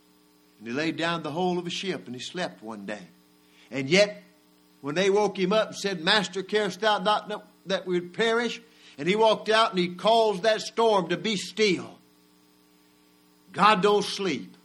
And 0.60 0.68
he 0.68 0.74
laid 0.74 0.98
down 0.98 1.24
the 1.24 1.32
whole 1.32 1.60
of 1.60 1.68
a 1.68 1.70
ship 1.70 2.08
and 2.08 2.16
he 2.16 2.22
slept 2.22 2.64
one 2.64 2.86
day. 2.86 3.08
And 3.70 3.90
yet, 3.90 4.24
when 4.82 4.96
they 4.96 5.10
woke 5.10 5.38
him 5.38 5.54
up 5.54 5.68
and 5.68 5.76
said, 5.76 6.02
Master, 6.02 6.42
carest 6.42 6.82
thou 6.82 7.00
not 7.00 7.48
that 7.66 7.86
we 7.86 8.00
would 8.00 8.14
perish? 8.14 8.62
And 8.98 9.08
he 9.08 9.16
walked 9.16 9.50
out 9.50 9.72
and 9.72 9.80
he 9.80 9.90
caused 9.90 10.44
that 10.44 10.62
storm 10.62 11.10
to 11.10 11.18
be 11.18 11.36
still. 11.36 11.98
God 13.52 13.82
don't 13.82 14.04
sleep. 14.04 14.56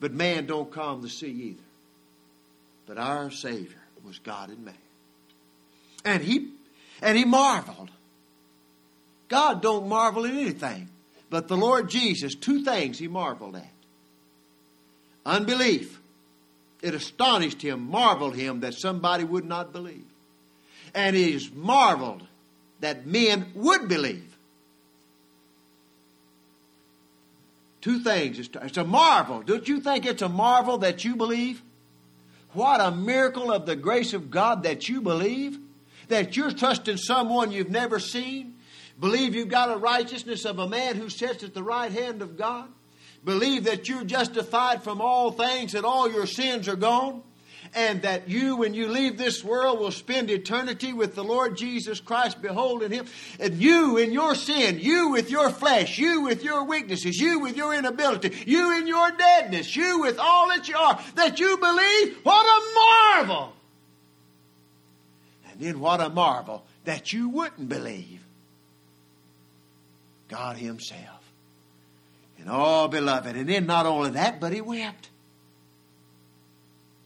But 0.00 0.12
man 0.12 0.46
don't 0.46 0.70
calm 0.70 1.02
the 1.02 1.08
sea 1.08 1.28
either. 1.28 1.62
But 2.86 2.98
our 2.98 3.30
Savior 3.30 3.80
was 4.04 4.18
God 4.18 4.48
and 4.48 4.64
man. 4.64 4.74
And 6.04 6.22
he 6.22 6.48
and 7.02 7.16
he 7.16 7.24
marveled. 7.24 7.90
God 9.28 9.62
don't 9.62 9.88
marvel 9.88 10.26
at 10.26 10.32
anything. 10.32 10.88
But 11.28 11.46
the 11.46 11.56
Lord 11.56 11.88
Jesus, 11.88 12.34
two 12.34 12.64
things 12.64 12.98
he 12.98 13.08
marveled 13.08 13.56
at. 13.56 13.70
Unbelief. 15.24 16.00
It 16.82 16.94
astonished 16.94 17.62
him, 17.62 17.90
marveled 17.90 18.34
him 18.34 18.60
that 18.60 18.74
somebody 18.74 19.22
would 19.22 19.44
not 19.44 19.72
believe. 19.72 20.09
And 20.94 21.14
is 21.14 21.50
marveled 21.52 22.22
that 22.80 23.06
men 23.06 23.52
would 23.54 23.88
believe. 23.88 24.36
Two 27.80 28.00
things. 28.00 28.38
It's 28.38 28.76
a 28.76 28.84
marvel. 28.84 29.42
Don't 29.42 29.66
you 29.66 29.80
think 29.80 30.04
it's 30.04 30.22
a 30.22 30.28
marvel 30.28 30.78
that 30.78 31.04
you 31.04 31.16
believe? 31.16 31.62
What 32.52 32.80
a 32.80 32.90
miracle 32.90 33.52
of 33.52 33.64
the 33.64 33.76
grace 33.76 34.12
of 34.12 34.30
God 34.30 34.64
that 34.64 34.88
you 34.88 35.00
believe. 35.00 35.58
That 36.08 36.36
you're 36.36 36.50
trusting 36.50 36.96
someone 36.98 37.52
you've 37.52 37.70
never 37.70 37.98
seen. 37.98 38.56
Believe 38.98 39.34
you've 39.34 39.48
got 39.48 39.70
a 39.70 39.76
righteousness 39.76 40.44
of 40.44 40.58
a 40.58 40.68
man 40.68 40.96
who 40.96 41.08
sits 41.08 41.42
at 41.42 41.54
the 41.54 41.62
right 41.62 41.90
hand 41.90 42.20
of 42.20 42.36
God. 42.36 42.68
Believe 43.24 43.64
that 43.64 43.88
you're 43.88 44.04
justified 44.04 44.82
from 44.82 45.00
all 45.00 45.30
things, 45.30 45.72
that 45.72 45.84
all 45.84 46.10
your 46.10 46.26
sins 46.26 46.68
are 46.68 46.76
gone 46.76 47.22
and 47.74 48.02
that 48.02 48.28
you, 48.28 48.56
when 48.56 48.74
you 48.74 48.88
leave 48.88 49.16
this 49.16 49.44
world, 49.44 49.78
will 49.78 49.92
spend 49.92 50.30
eternity 50.30 50.92
with 50.92 51.14
the 51.14 51.22
Lord 51.22 51.56
Jesus 51.56 52.00
Christ, 52.00 52.42
beholding 52.42 52.90
Him. 52.90 53.06
And 53.38 53.60
you 53.60 53.96
in 53.96 54.12
your 54.12 54.34
sin, 54.34 54.80
you 54.80 55.10
with 55.10 55.30
your 55.30 55.50
flesh, 55.50 55.98
you 55.98 56.22
with 56.22 56.42
your 56.42 56.64
weaknesses, 56.64 57.18
you 57.18 57.38
with 57.40 57.56
your 57.56 57.74
inability, 57.74 58.36
you 58.46 58.76
in 58.76 58.86
your 58.86 59.10
deadness, 59.12 59.76
you 59.76 60.00
with 60.00 60.18
all 60.18 60.48
that 60.48 60.68
you 60.68 60.76
are, 60.76 61.00
that 61.14 61.38
you 61.38 61.56
believe, 61.58 62.18
what 62.22 62.44
a 62.44 62.74
marvel! 62.74 63.52
And 65.50 65.60
then 65.60 65.80
what 65.80 66.00
a 66.00 66.08
marvel 66.08 66.64
that 66.84 67.12
you 67.12 67.28
wouldn't 67.28 67.68
believe. 67.68 68.24
God 70.28 70.56
Himself. 70.56 71.20
And 72.38 72.48
oh, 72.50 72.88
beloved, 72.88 73.36
and 73.36 73.48
then 73.48 73.66
not 73.66 73.86
only 73.86 74.10
that, 74.10 74.40
but 74.40 74.52
He 74.52 74.60
wept. 74.60 75.09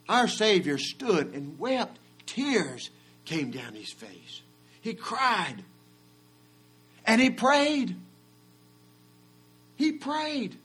Our 0.07 0.27
Savior 0.27 0.77
stood 0.77 1.33
and 1.33 1.57
wept. 1.57 1.99
Tears 2.25 2.89
came 3.25 3.51
down 3.51 3.73
his 3.73 3.91
face. 3.91 4.41
He 4.81 4.93
cried. 4.93 5.63
And 7.05 7.21
he 7.21 7.29
prayed. 7.29 7.95
He 9.75 9.93
prayed. 9.93 10.57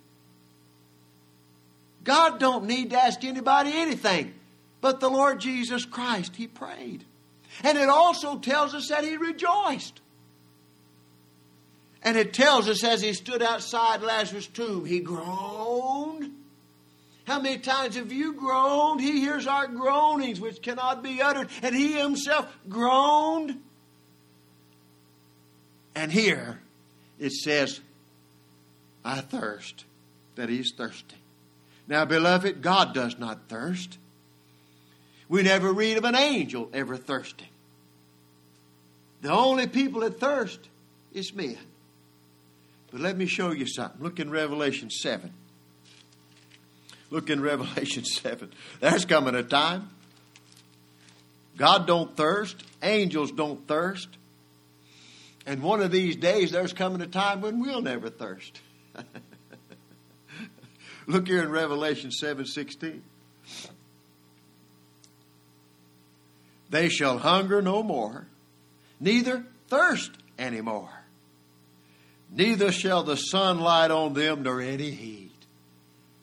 God 2.04 2.38
don't 2.38 2.66
need 2.66 2.90
to 2.90 3.02
ask 3.02 3.24
anybody 3.24 3.72
anything. 3.72 4.34
But 4.80 5.00
the 5.00 5.10
Lord 5.10 5.40
Jesus 5.40 5.84
Christ, 5.84 6.36
he 6.36 6.46
prayed. 6.46 7.04
And 7.62 7.76
it 7.76 7.88
also 7.88 8.38
tells 8.38 8.74
us 8.74 8.88
that 8.88 9.04
he 9.04 9.16
rejoiced. 9.16 10.00
And 12.02 12.16
it 12.16 12.32
tells 12.32 12.68
us 12.68 12.82
as 12.82 13.02
he 13.02 13.12
stood 13.12 13.42
outside 13.42 14.00
Lazarus' 14.00 14.46
tomb, 14.46 14.86
he 14.86 15.00
groaned 15.00 16.09
how 17.30 17.38
many 17.40 17.58
times 17.58 17.94
have 17.94 18.12
you 18.12 18.32
groaned? 18.32 19.00
He 19.00 19.20
hears 19.20 19.46
our 19.46 19.68
groanings 19.68 20.40
which 20.40 20.60
cannot 20.60 21.00
be 21.00 21.22
uttered, 21.22 21.48
and 21.62 21.72
he 21.74 21.92
himself 21.92 22.52
groaned. 22.68 23.62
And 25.94 26.10
here 26.10 26.60
it 27.20 27.32
says, 27.32 27.80
I 29.04 29.20
thirst, 29.20 29.84
that 30.34 30.48
he's 30.48 30.72
thirsty. 30.76 31.14
Now, 31.86 32.04
beloved, 32.04 32.62
God 32.62 32.94
does 32.94 33.16
not 33.16 33.48
thirst. 33.48 33.96
We 35.28 35.44
never 35.44 35.72
read 35.72 35.98
of 35.98 36.04
an 36.04 36.16
angel 36.16 36.68
ever 36.72 36.96
thirsting. 36.96 37.46
The 39.22 39.30
only 39.30 39.68
people 39.68 40.00
that 40.00 40.18
thirst 40.18 40.68
is 41.12 41.32
men. 41.32 41.58
But 42.90 43.00
let 43.00 43.16
me 43.16 43.26
show 43.26 43.52
you 43.52 43.66
something. 43.66 44.02
Look 44.02 44.18
in 44.18 44.30
Revelation 44.30 44.90
7. 44.90 45.32
Look 47.10 47.28
in 47.28 47.40
Revelation 47.40 48.04
7. 48.06 48.52
There's 48.80 49.04
coming 49.04 49.34
a 49.34 49.42
time. 49.42 49.90
God 51.56 51.86
don't 51.86 52.16
thirst. 52.16 52.62
Angels 52.82 53.32
don't 53.32 53.66
thirst. 53.68 54.08
And 55.46 55.62
one 55.62 55.82
of 55.82 55.90
these 55.90 56.16
days, 56.16 56.52
there's 56.52 56.72
coming 56.72 57.00
a 57.02 57.06
time 57.06 57.40
when 57.40 57.60
we'll 57.60 57.82
never 57.82 58.08
thirst. 58.08 58.60
Look 61.06 61.26
here 61.26 61.42
in 61.42 61.50
Revelation 61.50 62.10
7 62.12 62.46
16. 62.46 63.02
They 66.70 66.88
shall 66.88 67.18
hunger 67.18 67.60
no 67.60 67.82
more, 67.82 68.28
neither 69.00 69.44
thirst 69.68 70.12
any 70.38 70.60
more. 70.60 70.90
Neither 72.30 72.70
shall 72.70 73.02
the 73.02 73.16
sun 73.16 73.58
light 73.58 73.90
on 73.90 74.12
them 74.12 74.44
nor 74.44 74.60
any 74.60 74.90
heat. 74.90 75.29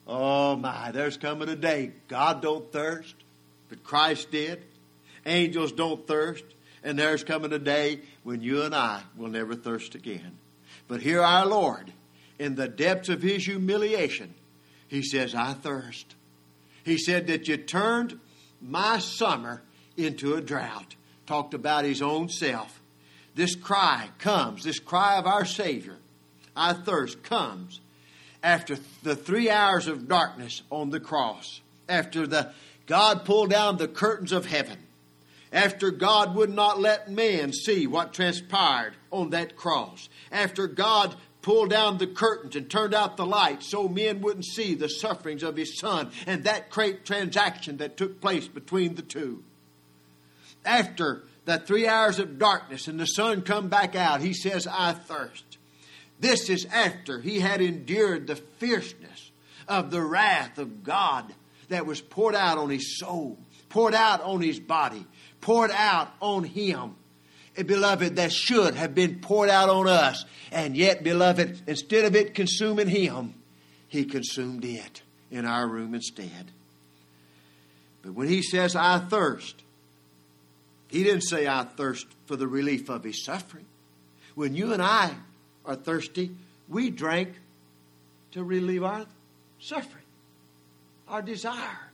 Oh 0.08 0.56
my, 0.56 0.90
there's 0.90 1.18
coming 1.18 1.50
a 1.50 1.56
day. 1.56 1.92
God 2.08 2.40
don't 2.40 2.72
thirst, 2.72 3.14
but 3.68 3.84
Christ 3.84 4.30
did. 4.30 4.64
Angels 5.26 5.70
don't 5.72 6.06
thirst, 6.06 6.44
and 6.82 6.98
there's 6.98 7.22
coming 7.22 7.52
a 7.52 7.58
day 7.58 8.00
when 8.22 8.40
you 8.40 8.62
and 8.62 8.74
I 8.74 9.02
will 9.16 9.28
never 9.28 9.54
thirst 9.54 9.94
again. 9.94 10.38
But 10.86 11.02
here 11.02 11.20
our 11.20 11.44
Lord, 11.44 11.92
in 12.38 12.54
the 12.54 12.68
depths 12.68 13.10
of 13.10 13.20
his 13.20 13.44
humiliation, 13.44 14.32
he 14.86 15.02
says, 15.02 15.34
I 15.34 15.52
thirst. 15.52 16.14
He 16.84 16.96
said 16.96 17.26
that 17.26 17.46
you 17.46 17.58
turned 17.58 18.18
my 18.62 19.00
summer 19.00 19.60
into 19.98 20.34
a 20.34 20.40
drought. 20.40 20.94
Talked 21.26 21.52
about 21.52 21.84
his 21.84 22.00
own 22.00 22.30
self. 22.30 22.80
This 23.34 23.54
cry 23.54 24.08
comes, 24.16 24.64
this 24.64 24.78
cry 24.78 25.18
of 25.18 25.26
our 25.26 25.44
Savior, 25.44 25.98
I 26.56 26.72
thirst, 26.72 27.22
comes 27.22 27.80
after 28.42 28.78
the 29.02 29.16
three 29.16 29.50
hours 29.50 29.86
of 29.86 30.08
darkness 30.08 30.62
on 30.70 30.90
the 30.90 31.00
cross, 31.00 31.60
after 31.88 32.26
the 32.26 32.52
God 32.86 33.24
pulled 33.24 33.50
down 33.50 33.76
the 33.76 33.88
curtains 33.88 34.32
of 34.32 34.46
heaven, 34.46 34.78
after 35.52 35.90
God 35.90 36.34
would 36.34 36.50
not 36.50 36.80
let 36.80 37.10
man 37.10 37.52
see 37.52 37.86
what 37.86 38.12
transpired 38.12 38.94
on 39.10 39.30
that 39.30 39.56
cross, 39.56 40.08
after 40.30 40.66
God 40.66 41.14
pulled 41.42 41.70
down 41.70 41.98
the 41.98 42.06
curtains 42.06 42.56
and 42.56 42.68
turned 42.70 42.94
out 42.94 43.16
the 43.16 43.26
light 43.26 43.62
so 43.62 43.88
men 43.88 44.20
wouldn't 44.20 44.44
see 44.44 44.74
the 44.74 44.88
sufferings 44.88 45.42
of 45.42 45.56
his 45.56 45.78
son 45.78 46.10
and 46.26 46.44
that 46.44 46.70
great 46.70 47.04
transaction 47.04 47.78
that 47.78 47.96
took 47.96 48.20
place 48.20 48.48
between 48.48 48.94
the 48.94 49.02
two. 49.02 49.42
After 50.64 51.22
the 51.44 51.58
three 51.58 51.86
hours 51.86 52.18
of 52.18 52.38
darkness 52.38 52.88
and 52.88 53.00
the 53.00 53.06
sun 53.06 53.42
come 53.42 53.68
back 53.68 53.94
out, 53.94 54.20
he 54.20 54.34
says, 54.34 54.66
I 54.66 54.92
thirst. 54.92 55.57
This 56.20 56.50
is 56.50 56.66
after 56.66 57.20
he 57.20 57.40
had 57.40 57.60
endured 57.60 58.26
the 58.26 58.36
fierceness 58.36 59.30
of 59.68 59.90
the 59.90 60.02
wrath 60.02 60.58
of 60.58 60.82
God 60.82 61.32
that 61.68 61.86
was 61.86 62.00
poured 62.00 62.34
out 62.34 62.58
on 62.58 62.70
his 62.70 62.98
soul, 62.98 63.38
poured 63.68 63.94
out 63.94 64.22
on 64.22 64.40
his 64.40 64.58
body, 64.58 65.06
poured 65.40 65.70
out 65.70 66.10
on 66.20 66.44
him. 66.44 66.96
And 67.56 67.66
beloved, 67.66 68.16
that 68.16 68.32
should 68.32 68.74
have 68.74 68.94
been 68.94 69.20
poured 69.20 69.50
out 69.50 69.68
on 69.68 69.88
us. 69.88 70.24
And 70.50 70.76
yet, 70.76 71.02
beloved, 71.02 71.62
instead 71.66 72.04
of 72.04 72.16
it 72.16 72.34
consuming 72.34 72.88
him, 72.88 73.34
he 73.88 74.04
consumed 74.04 74.64
it 74.64 75.02
in 75.30 75.44
our 75.44 75.66
room 75.66 75.94
instead. 75.94 76.52
But 78.02 78.12
when 78.12 78.28
he 78.28 78.42
says, 78.42 78.76
I 78.76 78.98
thirst, 78.98 79.62
he 80.88 81.04
didn't 81.04 81.22
say, 81.22 81.46
I 81.46 81.64
thirst 81.64 82.06
for 82.26 82.36
the 82.36 82.48
relief 82.48 82.88
of 82.88 83.04
his 83.04 83.24
suffering. 83.24 83.66
When 84.34 84.54
you 84.54 84.72
and 84.72 84.80
I 84.80 85.14
are 85.68 85.76
thirsty, 85.76 86.30
we 86.66 86.90
drank 86.90 87.34
to 88.32 88.42
relieve 88.42 88.82
our 88.82 89.04
suffering. 89.60 90.02
our 91.06 91.22
desire, 91.22 91.90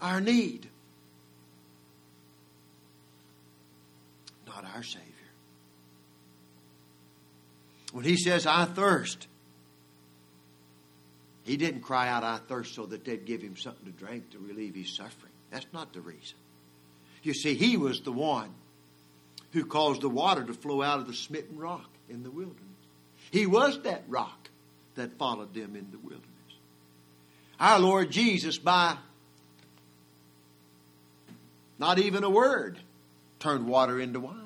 our 0.00 0.20
need. 0.20 0.68
Not 4.46 4.64
our 4.74 4.82
Savior. 4.82 5.06
When 7.92 8.04
he 8.04 8.16
says, 8.16 8.46
I 8.46 8.66
thirst, 8.66 9.26
he 11.44 11.56
didn't 11.56 11.80
cry 11.80 12.08
out, 12.08 12.22
I 12.22 12.38
thirst, 12.38 12.74
so 12.74 12.86
that 12.86 13.04
they'd 13.04 13.24
give 13.24 13.40
him 13.40 13.56
something 13.56 13.86
to 13.86 13.92
drink 13.92 14.30
to 14.30 14.38
relieve 14.38 14.74
his 14.74 14.94
suffering. 14.94 15.32
That's 15.50 15.66
not 15.72 15.92
the 15.92 16.00
reason. 16.00 16.36
You 17.22 17.34
see, 17.34 17.54
he 17.54 17.76
was 17.76 18.00
the 18.00 18.12
one 18.12 18.54
who 19.52 19.64
caused 19.64 20.02
the 20.02 20.08
water 20.08 20.44
to 20.44 20.54
flow 20.54 20.82
out 20.82 21.00
of 21.00 21.06
the 21.06 21.14
smitten 21.14 21.58
rock 21.58 21.90
in 22.10 22.22
the 22.22 22.30
wilderness. 22.30 22.60
He 23.30 23.46
was 23.46 23.80
that 23.82 24.04
rock 24.08 24.48
that 24.96 25.16
followed 25.18 25.54
them 25.54 25.76
in 25.76 25.90
the 25.90 25.98
wilderness. 25.98 26.26
Our 27.58 27.78
Lord 27.78 28.10
Jesus, 28.10 28.58
by 28.58 28.96
not 31.78 31.98
even 31.98 32.24
a 32.24 32.30
word, 32.30 32.78
turned 33.38 33.66
water 33.66 34.00
into 34.00 34.20
wine. 34.20 34.36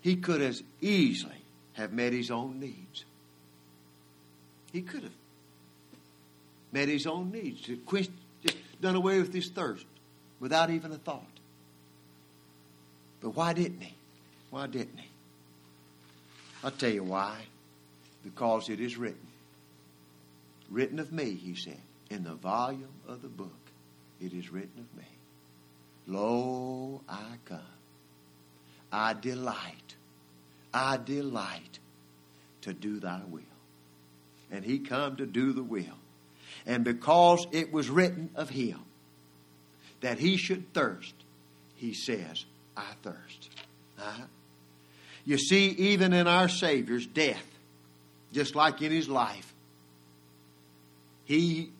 He 0.00 0.16
could 0.16 0.40
as 0.40 0.62
easily 0.80 1.42
have 1.74 1.92
met 1.92 2.12
his 2.12 2.30
own 2.30 2.58
needs. 2.60 3.04
He 4.72 4.82
could 4.82 5.02
have 5.02 5.12
met 6.72 6.88
his 6.88 7.06
own 7.06 7.32
needs, 7.32 7.60
just 7.60 8.10
done 8.80 8.94
away 8.94 9.18
with 9.20 9.34
his 9.34 9.48
thirst 9.48 9.84
without 10.38 10.70
even 10.70 10.92
a 10.92 10.98
thought. 10.98 11.39
But 13.20 13.30
why 13.30 13.52
didn't 13.52 13.80
he? 13.80 13.94
Why 14.50 14.66
didn't 14.66 14.98
he? 14.98 15.08
I'll 16.64 16.70
tell 16.70 16.90
you 16.90 17.04
why. 17.04 17.36
Because 18.22 18.68
it 18.68 18.80
is 18.80 18.96
written. 18.96 19.26
Written 20.70 20.98
of 20.98 21.12
me, 21.12 21.34
he 21.34 21.54
said, 21.54 21.80
in 22.10 22.24
the 22.24 22.34
volume 22.34 22.94
of 23.08 23.22
the 23.22 23.28
book. 23.28 23.52
It 24.20 24.32
is 24.32 24.52
written 24.52 24.78
of 24.78 24.98
me. 24.98 25.08
Lo, 26.06 27.00
I 27.08 27.36
come. 27.44 27.60
I 28.92 29.14
delight. 29.14 29.94
I 30.74 30.96
delight 30.96 31.78
to 32.62 32.72
do 32.72 33.00
thy 33.00 33.20
will. 33.28 33.42
And 34.50 34.64
he 34.64 34.80
come 34.80 35.16
to 35.16 35.26
do 35.26 35.52
the 35.52 35.62
will. 35.62 35.84
And 36.66 36.84
because 36.84 37.46
it 37.52 37.72
was 37.72 37.88
written 37.88 38.30
of 38.34 38.50
him 38.50 38.80
that 40.00 40.18
he 40.18 40.36
should 40.36 40.72
thirst, 40.74 41.14
he 41.76 41.94
says, 41.94 42.44
I 42.80 42.94
thirst. 43.02 43.50
Uh-huh. 43.98 44.24
You 45.24 45.38
see, 45.38 45.68
even 45.70 46.12
in 46.12 46.26
our 46.26 46.48
Savior's 46.48 47.06
death, 47.06 47.44
just 48.32 48.54
like 48.54 48.80
in 48.82 48.90
his 48.90 49.08
life, 49.08 49.52
he 51.24 51.70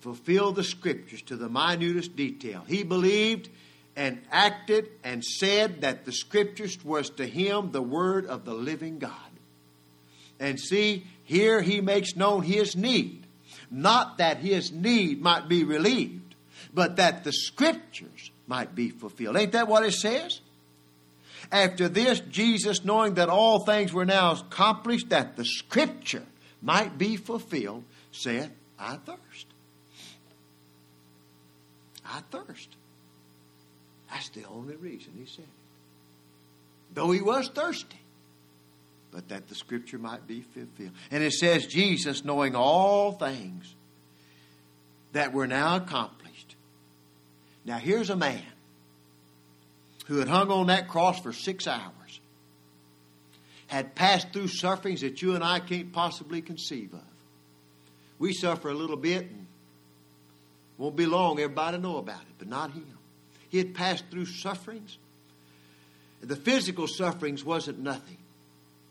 fulfilled 0.00 0.56
the 0.56 0.64
scriptures 0.64 1.22
to 1.22 1.36
the 1.36 1.48
minutest 1.48 2.16
detail. 2.16 2.64
He 2.66 2.82
believed 2.82 3.48
and 3.96 4.20
acted 4.30 4.88
and 5.02 5.24
said 5.24 5.82
that 5.82 6.04
the 6.04 6.12
scriptures 6.12 6.82
was 6.84 7.10
to 7.10 7.26
him 7.26 7.70
the 7.70 7.82
word 7.82 8.26
of 8.26 8.44
the 8.44 8.54
living 8.54 8.98
God. 8.98 9.12
And 10.40 10.58
see, 10.58 11.06
here 11.22 11.62
he 11.62 11.80
makes 11.80 12.16
known 12.16 12.42
his 12.42 12.76
need. 12.76 13.26
Not 13.70 14.18
that 14.18 14.38
his 14.38 14.72
need 14.72 15.22
might 15.22 15.48
be 15.48 15.64
relieved, 15.64 16.34
but 16.72 16.96
that 16.96 17.24
the 17.24 17.32
scriptures 17.32 18.30
might 18.46 18.74
be 18.74 18.90
fulfilled. 18.90 19.36
Ain't 19.36 19.52
that 19.52 19.68
what 19.68 19.84
it 19.84 19.92
says? 19.92 20.40
After 21.52 21.88
this, 21.88 22.20
Jesus, 22.20 22.84
knowing 22.84 23.14
that 23.14 23.28
all 23.28 23.64
things 23.64 23.92
were 23.92 24.04
now 24.04 24.32
accomplished, 24.32 25.10
that 25.10 25.36
the 25.36 25.44
scripture 25.44 26.24
might 26.62 26.96
be 26.96 27.16
fulfilled, 27.16 27.84
said, 28.12 28.50
I 28.78 28.96
thirst. 28.96 29.46
I 32.06 32.20
thirst. 32.30 32.68
That's 34.10 34.28
the 34.30 34.44
only 34.44 34.76
reason 34.76 35.12
he 35.18 35.26
said 35.26 35.44
it. 35.44 36.94
Though 36.94 37.10
he 37.10 37.20
was 37.20 37.48
thirsty, 37.48 38.00
but 39.10 39.28
that 39.28 39.48
the 39.48 39.54
scripture 39.54 39.98
might 39.98 40.26
be 40.26 40.42
fulfilled. 40.42 40.92
And 41.10 41.22
it 41.22 41.32
says, 41.32 41.66
Jesus, 41.66 42.24
knowing 42.24 42.54
all 42.54 43.12
things 43.12 43.74
that 45.12 45.32
were 45.32 45.46
now 45.46 45.76
accomplished. 45.76 46.23
Now, 47.64 47.78
here's 47.78 48.10
a 48.10 48.16
man 48.16 48.42
who 50.06 50.18
had 50.18 50.28
hung 50.28 50.50
on 50.50 50.66
that 50.66 50.88
cross 50.88 51.20
for 51.20 51.32
six 51.32 51.66
hours, 51.66 52.20
had 53.66 53.94
passed 53.94 54.32
through 54.32 54.48
sufferings 54.48 55.00
that 55.00 55.22
you 55.22 55.34
and 55.34 55.42
I 55.42 55.60
can't 55.60 55.92
possibly 55.92 56.42
conceive 56.42 56.92
of. 56.92 57.00
We 58.18 58.32
suffer 58.32 58.68
a 58.68 58.74
little 58.74 58.96
bit 58.96 59.22
and 59.22 59.46
won't 60.76 60.96
be 60.96 61.06
long, 61.06 61.40
everybody 61.40 61.78
know 61.78 61.96
about 61.96 62.20
it, 62.20 62.34
but 62.38 62.48
not 62.48 62.72
him. 62.72 62.86
He 63.48 63.58
had 63.58 63.74
passed 63.74 64.04
through 64.10 64.26
sufferings. 64.26 64.98
The 66.20 66.36
physical 66.36 66.86
sufferings 66.86 67.44
wasn't 67.44 67.78
nothing. 67.78 68.18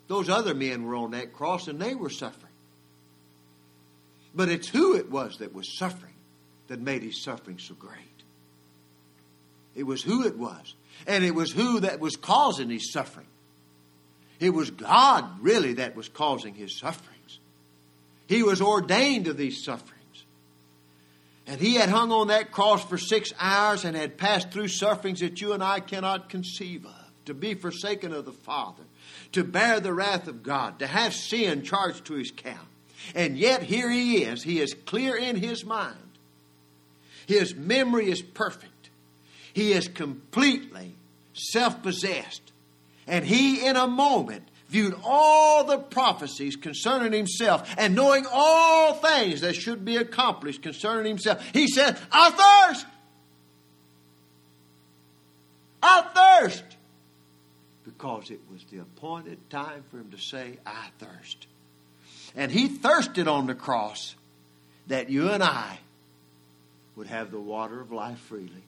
Those 0.08 0.30
other 0.30 0.54
men 0.54 0.84
were 0.84 0.96
on 0.96 1.12
that 1.12 1.34
cross 1.34 1.68
and 1.68 1.80
they 1.80 1.96
were 1.96 2.10
suffering. 2.10 2.52
But 4.36 4.50
it's 4.50 4.68
who 4.68 4.96
it 4.96 5.12
was 5.12 5.38
that 5.38 5.54
was 5.54 5.78
suffering 5.78 6.14
that 6.68 6.80
made 6.80 7.04
his 7.04 7.22
suffering 7.22 7.60
so 7.60 7.76
great. 7.76 8.13
It 9.76 9.84
was 9.84 10.04
who 10.04 10.26
it 10.26 10.38
was. 10.38 10.76
And 11.08 11.24
it 11.24 11.36
was 11.36 11.52
who 11.52 11.82
that 11.82 12.00
was 12.00 12.16
causing 12.16 12.70
his 12.70 12.92
suffering. 12.92 13.28
It 14.40 14.52
was 14.52 14.72
God, 14.72 15.42
really, 15.42 15.74
that 15.74 15.96
was 15.96 16.10
causing 16.10 16.54
his 16.54 16.78
sufferings. 16.78 17.40
He 18.28 18.44
was 18.44 18.62
ordained 18.62 19.26
to 19.26 19.34
these 19.34 19.64
sufferings. 19.64 19.94
And 21.46 21.60
he 21.60 21.76
had 21.76 21.90
hung 21.90 22.12
on 22.12 22.28
that 22.28 22.52
cross 22.52 22.84
for 22.84 22.98
six 22.98 23.34
hours 23.40 23.84
and 23.84 23.98
had 23.98 24.18
passed 24.18 24.52
through 24.52 24.70
sufferings 24.70 25.20
that 25.20 25.42
you 25.42 25.54
and 25.54 25.64
I 25.64 25.80
cannot 25.80 26.30
conceive 26.30 26.86
of. 26.86 26.92
To 27.26 27.34
be 27.34 27.54
forsaken 27.54 28.12
of 28.12 28.26
the 28.26 28.34
Father, 28.34 28.84
to 29.32 29.46
bear 29.46 29.80
the 29.80 29.94
wrath 29.94 30.28
of 30.28 30.44
God, 30.44 30.80
to 30.80 30.88
have 30.88 31.14
sin 31.14 31.64
charged 31.64 32.06
to 32.06 32.16
his 32.16 32.32
account. 32.32 32.68
And 33.16 33.38
yet 33.38 33.64
here 33.64 33.90
he 33.90 34.24
is. 34.24 34.44
He 34.44 34.60
is 34.60 34.76
clear 34.86 35.16
in 35.16 35.38
his 35.38 35.64
mind. 35.64 35.96
His 37.26 37.56
memory 37.56 38.12
is 38.12 38.22
perfect. 38.22 38.73
He 39.54 39.72
is 39.72 39.88
completely 39.88 40.96
self 41.34 41.82
possessed. 41.82 42.52
And 43.08 43.26
he, 43.26 43.66
in 43.66 43.76
a 43.76 43.88
moment, 43.88 44.48
viewed 44.70 44.96
all 45.04 45.66
the 45.66 45.78
prophecies 45.78 46.56
concerning 46.56 47.14
himself 47.14 47.74
and 47.78 47.96
knowing 47.96 48.26
all 48.32 48.96
things 48.96 49.42
that 49.42 49.56
should 49.56 49.86
be 49.86 49.98
accomplished 49.98 50.64
concerning 50.64 51.06
himself. 51.06 51.46
He 51.54 51.68
said, 51.68 51.98
I 52.12 52.68
thirst. 52.72 52.86
I 55.82 56.40
thirst. 56.42 56.64
Because 57.84 58.32
it 58.32 58.40
was 58.52 58.64
the 58.72 58.80
appointed 58.80 59.38
time 59.50 59.84
for 59.92 59.98
him 59.98 60.10
to 60.12 60.18
say, 60.18 60.58
I 60.66 60.88
thirst. 60.98 61.46
And 62.36 62.52
he 62.52 62.68
thirsted 62.68 63.28
on 63.28 63.46
the 63.46 63.54
cross 63.54 64.16
that 64.88 65.10
you 65.10 65.30
and 65.30 65.44
I 65.44 65.80
would 66.96 67.08
have 67.08 67.32
the 67.32 67.40
water 67.40 67.80
of 67.80 67.92
life 67.92 68.20
freely 68.20 68.64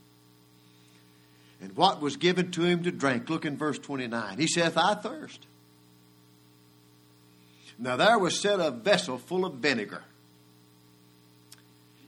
and 1.61 1.75
what 1.75 2.01
was 2.01 2.17
given 2.17 2.51
to 2.51 2.63
him 2.63 2.83
to 2.83 2.91
drink. 2.91 3.29
Look 3.29 3.45
in 3.45 3.57
verse 3.57 3.79
29. 3.79 4.37
He 4.37 4.47
saith, 4.47 4.77
I 4.77 4.95
thirst. 4.95 5.45
Now 7.77 7.95
there 7.95 8.19
was 8.19 8.39
set 8.39 8.59
a 8.59 8.71
vessel 8.71 9.17
full 9.17 9.45
of 9.45 9.55
vinegar. 9.55 10.03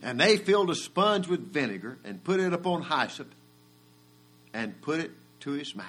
And 0.01 0.19
they 0.19 0.38
filled 0.38 0.69
a 0.69 0.75
sponge 0.75 1.27
with 1.27 1.51
vinegar 1.51 1.97
and 2.03 2.23
put 2.23 2.39
it 2.39 2.53
upon 2.53 2.83
hyssop 2.83 3.31
and 4.53 4.79
put 4.81 4.99
it 4.99 5.12
to 5.41 5.51
his 5.51 5.75
mouth. 5.75 5.86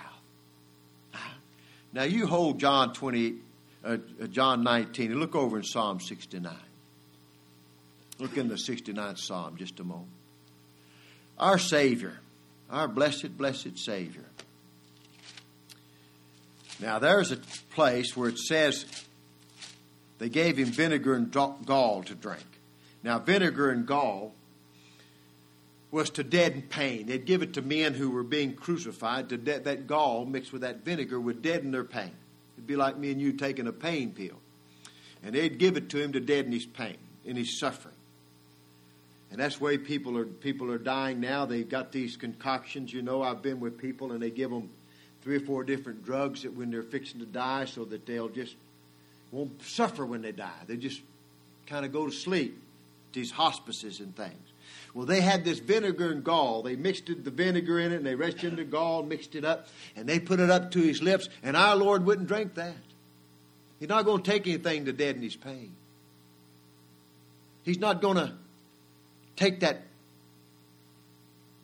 Now 1.93 2.03
you 2.03 2.27
hold 2.27 2.59
John 2.61 2.93
20, 2.93 3.35
uh, 3.85 3.97
uh 4.23 4.27
John 4.27 4.63
19 4.63 5.11
and 5.13 5.21
look 5.21 5.35
over 5.35 5.57
in 5.57 5.65
Psalm 5.65 6.01
69. 6.01 6.55
Look 8.19 8.37
in 8.37 8.49
the 8.49 8.57
69th 8.57 9.19
Psalm 9.19 9.57
just 9.57 9.79
a 9.81 9.85
moment. 9.85 10.09
Our 11.39 11.59
Savior 11.59 12.19
our 12.71 12.89
blessed, 12.89 13.37
blessed 13.37 13.79
Savior. 13.79 14.25
Now, 16.81 16.99
there's 16.99 17.33
a 17.33 17.39
place 17.71 18.17
where 18.17 18.29
it 18.29 18.39
says 18.39 18.85
they 20.19 20.29
gave 20.29 20.57
him 20.57 20.69
vinegar 20.69 21.15
and 21.15 21.31
gall 21.31 22.03
to 22.05 22.15
drink. 22.15 22.45
Now, 23.03 23.19
vinegar 23.19 23.71
and 23.71 23.87
gall 23.87 24.35
was 25.91 26.11
to 26.11 26.25
deaden 26.25 26.63
pain. 26.63 27.07
They'd 27.07 27.25
give 27.25 27.43
it 27.43 27.55
to 27.55 27.63
men 27.63 27.95
who 27.95 28.11
were 28.11 28.23
being 28.23 28.55
crucified. 28.55 29.31
To 29.31 29.39
de- 29.39 29.61
that 29.61 29.87
gall 29.87 30.27
mixed 30.27 30.53
with 30.53 30.63
that 30.63 30.85
vinegar 30.85 31.19
would 31.19 31.43
deaden 31.43 31.71
their 31.71 31.85
pain. 31.85 32.13
It'd 32.57 32.67
be 32.67 32.77
like 32.77 32.99
me 32.99 33.11
and 33.11 33.21
you 33.21 33.33
taking 33.33 33.67
a 33.67 33.73
pain 33.73 34.13
pill. 34.13 34.37
And 35.23 35.35
they'd 35.35 35.59
give 35.59 35.77
it 35.77 35.89
to 35.91 36.01
him 36.01 36.13
to 36.13 36.21
deaden 36.21 36.53
his 36.53 36.67
pain 36.67 36.99
and 37.27 37.37
his 37.37 37.59
suffering. 37.59 37.95
And 39.31 39.39
that's 39.39 39.61
way 39.61 39.77
people 39.77 40.17
are 40.17 40.25
people 40.25 40.71
are 40.71 40.79
dying 40.79 41.21
now. 41.21 41.45
They've 41.45 41.69
got 41.69 41.93
these 41.93 42.17
concoctions. 42.17 42.93
You 42.93 43.03
know, 43.03 43.23
I've 43.23 43.43
been 43.43 43.61
with 43.61 43.77
people 43.79 44.13
and 44.13 44.23
they 44.23 44.31
give 44.31 44.51
them 44.51 44.71
three 45.23 45.37
or 45.37 45.41
four 45.41 45.65
different 45.65 46.05
drugs 46.05 46.43
that 46.43 46.55
when 46.55 46.71
they're 46.71 46.83
fixing 46.83 47.21
to 47.21 47.27
die, 47.27 47.67
so 47.67 47.85
that 47.85 48.07
they'll 48.07 48.31
just 48.31 48.57
won't 49.31 49.63
suffer 49.63 50.07
when 50.07 50.23
they 50.23 50.33
die. 50.33 50.51
They 50.67 50.77
just 50.77 51.03
kind 51.67 51.85
of 51.85 51.93
go 51.93 52.07
to 52.07 52.13
sleep, 52.13 52.59
these 53.13 53.31
hospices 53.31 54.01
and 54.01 54.17
things. 54.17 54.53
Well, 54.95 55.05
they 55.05 55.21
had 55.21 55.45
this 55.45 55.59
vinegar 55.59 56.11
and 56.11 56.25
gall. 56.25 56.63
They 56.63 56.77
mixed 56.77 57.07
the 57.07 57.31
vinegar 57.31 57.79
in 57.79 57.93
it 57.93 57.97
and 57.97 58.07
they 58.07 58.15
rushed 58.15 58.43
in 58.45 58.57
the 58.57 58.65
gall, 58.65 59.03
mixed 59.03 59.35
it 59.35 59.45
up, 59.45 59.69
and 59.97 60.09
they 60.09 60.19
put 60.19 60.41
it 60.41 60.51
up 60.51 60.71
to 60.73 60.81
his 60.81 61.03
lips, 61.03 61.29
and 61.43 61.57
our 61.57 61.77
Lord 61.77 62.07
wouldn't 62.07 62.29
drink 62.29 62.55
that. 62.55 62.75
He's 63.79 63.89
not 63.89 64.05
going 64.05 64.23
to 64.23 64.31
take 64.31 64.47
anything 64.47 64.87
to 64.87 64.93
deaden 64.93 65.23
his 65.23 65.37
pain. 65.37 65.73
He's 67.65 67.79
not 67.79 68.01
going 68.01 68.17
to 68.17 68.33
take 69.39 69.61
that. 69.61 69.83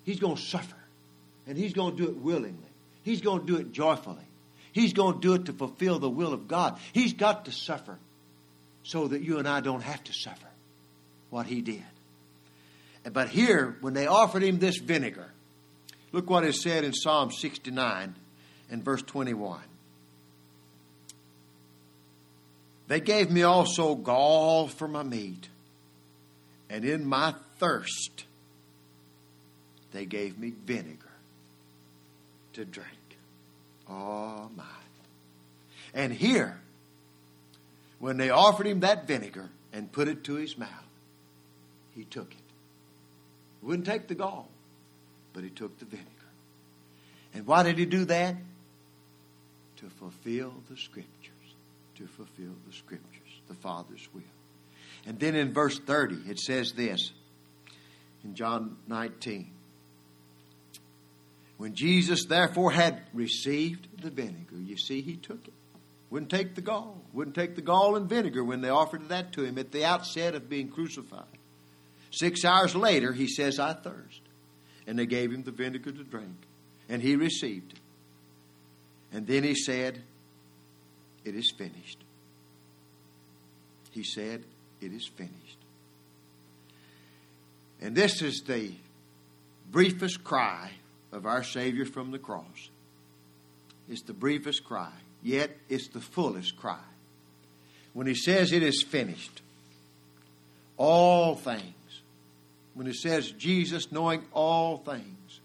He's 0.04 0.20
going 0.20 0.36
to 0.36 0.42
suffer. 0.42 0.76
And 1.46 1.58
he's 1.58 1.72
going 1.72 1.96
to 1.96 2.02
do 2.02 2.08
it 2.08 2.16
willingly. 2.16 2.70
He's 3.02 3.20
going 3.20 3.40
to 3.40 3.46
do 3.46 3.56
it 3.58 3.72
joyfully. 3.72 4.24
He's 4.72 4.92
going 4.92 5.14
to 5.14 5.20
do 5.20 5.34
it 5.34 5.46
to 5.46 5.52
fulfill 5.52 5.98
the 5.98 6.08
will 6.08 6.32
of 6.32 6.48
God. 6.48 6.78
He's 6.92 7.12
got 7.12 7.44
to 7.44 7.52
suffer 7.52 7.98
so 8.82 9.08
that 9.08 9.22
you 9.22 9.38
and 9.38 9.48
I 9.48 9.60
don't 9.60 9.82
have 9.82 10.02
to 10.04 10.12
suffer 10.12 10.48
what 11.30 11.46
he 11.46 11.60
did. 11.60 11.84
But 13.12 13.28
here, 13.28 13.76
when 13.80 13.92
they 13.92 14.06
offered 14.06 14.42
him 14.42 14.58
this 14.58 14.78
vinegar, 14.78 15.30
look 16.12 16.30
what 16.30 16.44
is 16.44 16.62
said 16.62 16.84
in 16.84 16.94
Psalm 16.94 17.30
69 17.30 18.14
and 18.70 18.84
verse 18.84 19.02
21. 19.02 19.60
They 22.88 23.00
gave 23.00 23.30
me 23.30 23.42
also 23.42 23.94
gall 23.94 24.68
for 24.68 24.88
my 24.88 25.02
meat, 25.02 25.48
and 26.74 26.84
in 26.84 27.06
my 27.06 27.32
thirst 27.58 28.24
they 29.92 30.04
gave 30.04 30.36
me 30.36 30.52
vinegar 30.66 31.12
to 32.52 32.64
drink. 32.64 32.88
Oh 33.88 34.50
my. 34.56 34.64
And 35.94 36.12
here, 36.12 36.58
when 38.00 38.16
they 38.16 38.30
offered 38.30 38.66
him 38.66 38.80
that 38.80 39.06
vinegar 39.06 39.50
and 39.72 39.92
put 39.92 40.08
it 40.08 40.24
to 40.24 40.34
his 40.34 40.58
mouth, 40.58 40.68
he 41.94 42.02
took 42.02 42.32
it. 42.32 42.50
He 43.60 43.66
wouldn't 43.68 43.86
take 43.86 44.08
the 44.08 44.16
gall, 44.16 44.48
but 45.32 45.44
he 45.44 45.50
took 45.50 45.78
the 45.78 45.84
vinegar. 45.84 46.10
And 47.34 47.46
why 47.46 47.62
did 47.62 47.78
he 47.78 47.86
do 47.86 48.04
that? 48.06 48.34
To 49.76 49.88
fulfill 50.00 50.54
the 50.68 50.76
scriptures. 50.76 51.54
To 51.98 52.06
fulfill 52.08 52.56
the 52.66 52.72
scriptures, 52.72 53.40
the 53.46 53.54
Father's 53.54 54.08
will. 54.12 54.22
And 55.06 55.18
then 55.18 55.34
in 55.34 55.52
verse 55.52 55.78
30, 55.78 56.30
it 56.30 56.38
says 56.38 56.72
this 56.72 57.12
in 58.24 58.34
John 58.34 58.76
19. 58.88 59.50
When 61.56 61.74
Jesus 61.74 62.24
therefore 62.24 62.72
had 62.72 63.02
received 63.12 64.02
the 64.02 64.10
vinegar, 64.10 64.56
you 64.56 64.76
see, 64.76 65.02
he 65.02 65.16
took 65.16 65.46
it. 65.46 65.54
Wouldn't 66.10 66.30
take 66.30 66.54
the 66.54 66.60
gall. 66.60 67.00
Wouldn't 67.12 67.36
take 67.36 67.54
the 67.54 67.62
gall 67.62 67.96
and 67.96 68.08
vinegar 68.08 68.44
when 68.44 68.60
they 68.60 68.68
offered 68.68 69.08
that 69.08 69.32
to 69.32 69.44
him 69.44 69.58
at 69.58 69.72
the 69.72 69.84
outset 69.84 70.34
of 70.34 70.48
being 70.48 70.68
crucified. 70.68 71.24
Six 72.10 72.44
hours 72.44 72.76
later, 72.76 73.12
he 73.12 73.26
says, 73.26 73.58
I 73.58 73.72
thirst. 73.72 74.20
And 74.86 74.98
they 74.98 75.06
gave 75.06 75.32
him 75.32 75.42
the 75.42 75.50
vinegar 75.50 75.90
to 75.90 76.04
drink. 76.04 76.36
And 76.88 77.02
he 77.02 77.16
received 77.16 77.72
it. 77.72 77.78
And 79.12 79.26
then 79.26 79.42
he 79.42 79.54
said, 79.54 80.02
It 81.24 81.34
is 81.34 81.52
finished. 81.56 81.98
He 83.90 84.02
said, 84.02 84.44
It 84.84 84.92
is 84.92 85.06
finished. 85.06 85.58
And 87.80 87.96
this 87.96 88.20
is 88.20 88.42
the 88.46 88.72
briefest 89.70 90.22
cry 90.22 90.72
of 91.10 91.24
our 91.24 91.42
Savior 91.42 91.86
from 91.86 92.10
the 92.10 92.18
cross. 92.18 92.70
It's 93.88 94.02
the 94.02 94.12
briefest 94.12 94.64
cry, 94.64 94.92
yet 95.22 95.50
it's 95.68 95.88
the 95.88 96.00
fullest 96.00 96.56
cry. 96.56 96.84
When 97.94 98.06
he 98.06 98.14
says 98.14 98.52
it 98.52 98.62
is 98.62 98.82
finished, 98.82 99.40
all 100.76 101.34
things, 101.34 102.02
when 102.74 102.86
he 102.86 102.92
says 102.92 103.30
Jesus 103.30 103.90
knowing 103.90 104.22
all 104.32 104.78
things 104.78 105.40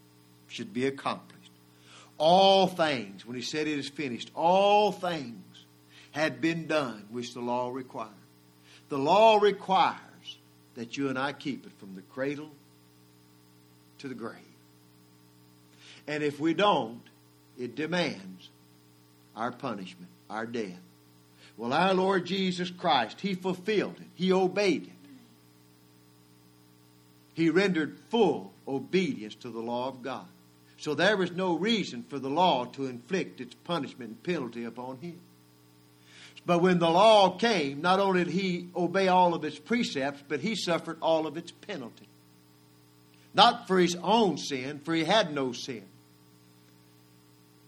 should 0.48 0.74
be 0.74 0.86
accomplished, 0.86 1.52
all 2.18 2.66
things, 2.66 3.24
when 3.24 3.36
he 3.36 3.42
said 3.42 3.66
it 3.66 3.78
is 3.78 3.88
finished, 3.88 4.30
all 4.34 4.92
things 4.92 5.64
had 6.10 6.40
been 6.40 6.66
done 6.66 7.06
which 7.10 7.32
the 7.32 7.40
law 7.40 7.70
required. 7.70 8.10
The 8.90 8.98
law 8.98 9.38
requires 9.38 10.00
that 10.74 10.96
you 10.96 11.08
and 11.08 11.18
I 11.18 11.32
keep 11.32 11.64
it 11.64 11.72
from 11.78 11.94
the 11.94 12.02
cradle 12.02 12.50
to 13.98 14.08
the 14.08 14.14
grave. 14.14 14.36
And 16.06 16.22
if 16.22 16.38
we 16.38 16.54
don't, 16.54 17.02
it 17.58 17.76
demands 17.76 18.48
our 19.36 19.52
punishment, 19.52 20.10
our 20.28 20.44
death. 20.44 20.80
Well, 21.56 21.72
our 21.72 21.94
Lord 21.94 22.26
Jesus 22.26 22.70
Christ, 22.70 23.20
He 23.20 23.34
fulfilled 23.34 23.96
it, 23.98 24.08
He 24.14 24.32
obeyed 24.32 24.84
it. 24.84 25.10
He 27.34 27.48
rendered 27.48 27.96
full 28.08 28.52
obedience 28.66 29.34
to 29.36 29.50
the 29.50 29.60
law 29.60 29.88
of 29.88 30.02
God. 30.02 30.26
So 30.78 30.94
there 30.94 31.16
was 31.16 31.30
no 31.30 31.56
reason 31.56 32.04
for 32.08 32.18
the 32.18 32.30
law 32.30 32.64
to 32.64 32.86
inflict 32.86 33.40
its 33.40 33.54
punishment 33.54 34.10
and 34.10 34.22
penalty 34.22 34.64
upon 34.64 34.96
him. 34.98 35.20
But 36.46 36.62
when 36.62 36.78
the 36.78 36.90
law 36.90 37.36
came, 37.36 37.80
not 37.80 38.00
only 38.00 38.24
did 38.24 38.32
he 38.32 38.68
obey 38.74 39.08
all 39.08 39.34
of 39.34 39.44
its 39.44 39.58
precepts, 39.58 40.22
but 40.26 40.40
he 40.40 40.54
suffered 40.54 40.98
all 41.00 41.26
of 41.26 41.36
its 41.36 41.52
penalty. 41.52 42.08
Not 43.34 43.68
for 43.68 43.78
his 43.78 43.96
own 44.02 44.38
sin, 44.38 44.80
for 44.80 44.94
he 44.94 45.04
had 45.04 45.32
no 45.32 45.52
sin. 45.52 45.84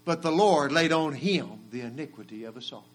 But 0.05 0.23
the 0.23 0.33
Lord 0.33 0.73
laid 0.73 0.93
on 0.93 1.13
him 1.13 1.61
the 1.71 1.83
iniquity 1.83 2.45
of 2.45 2.57
us 2.57 2.73
all. 2.73 2.87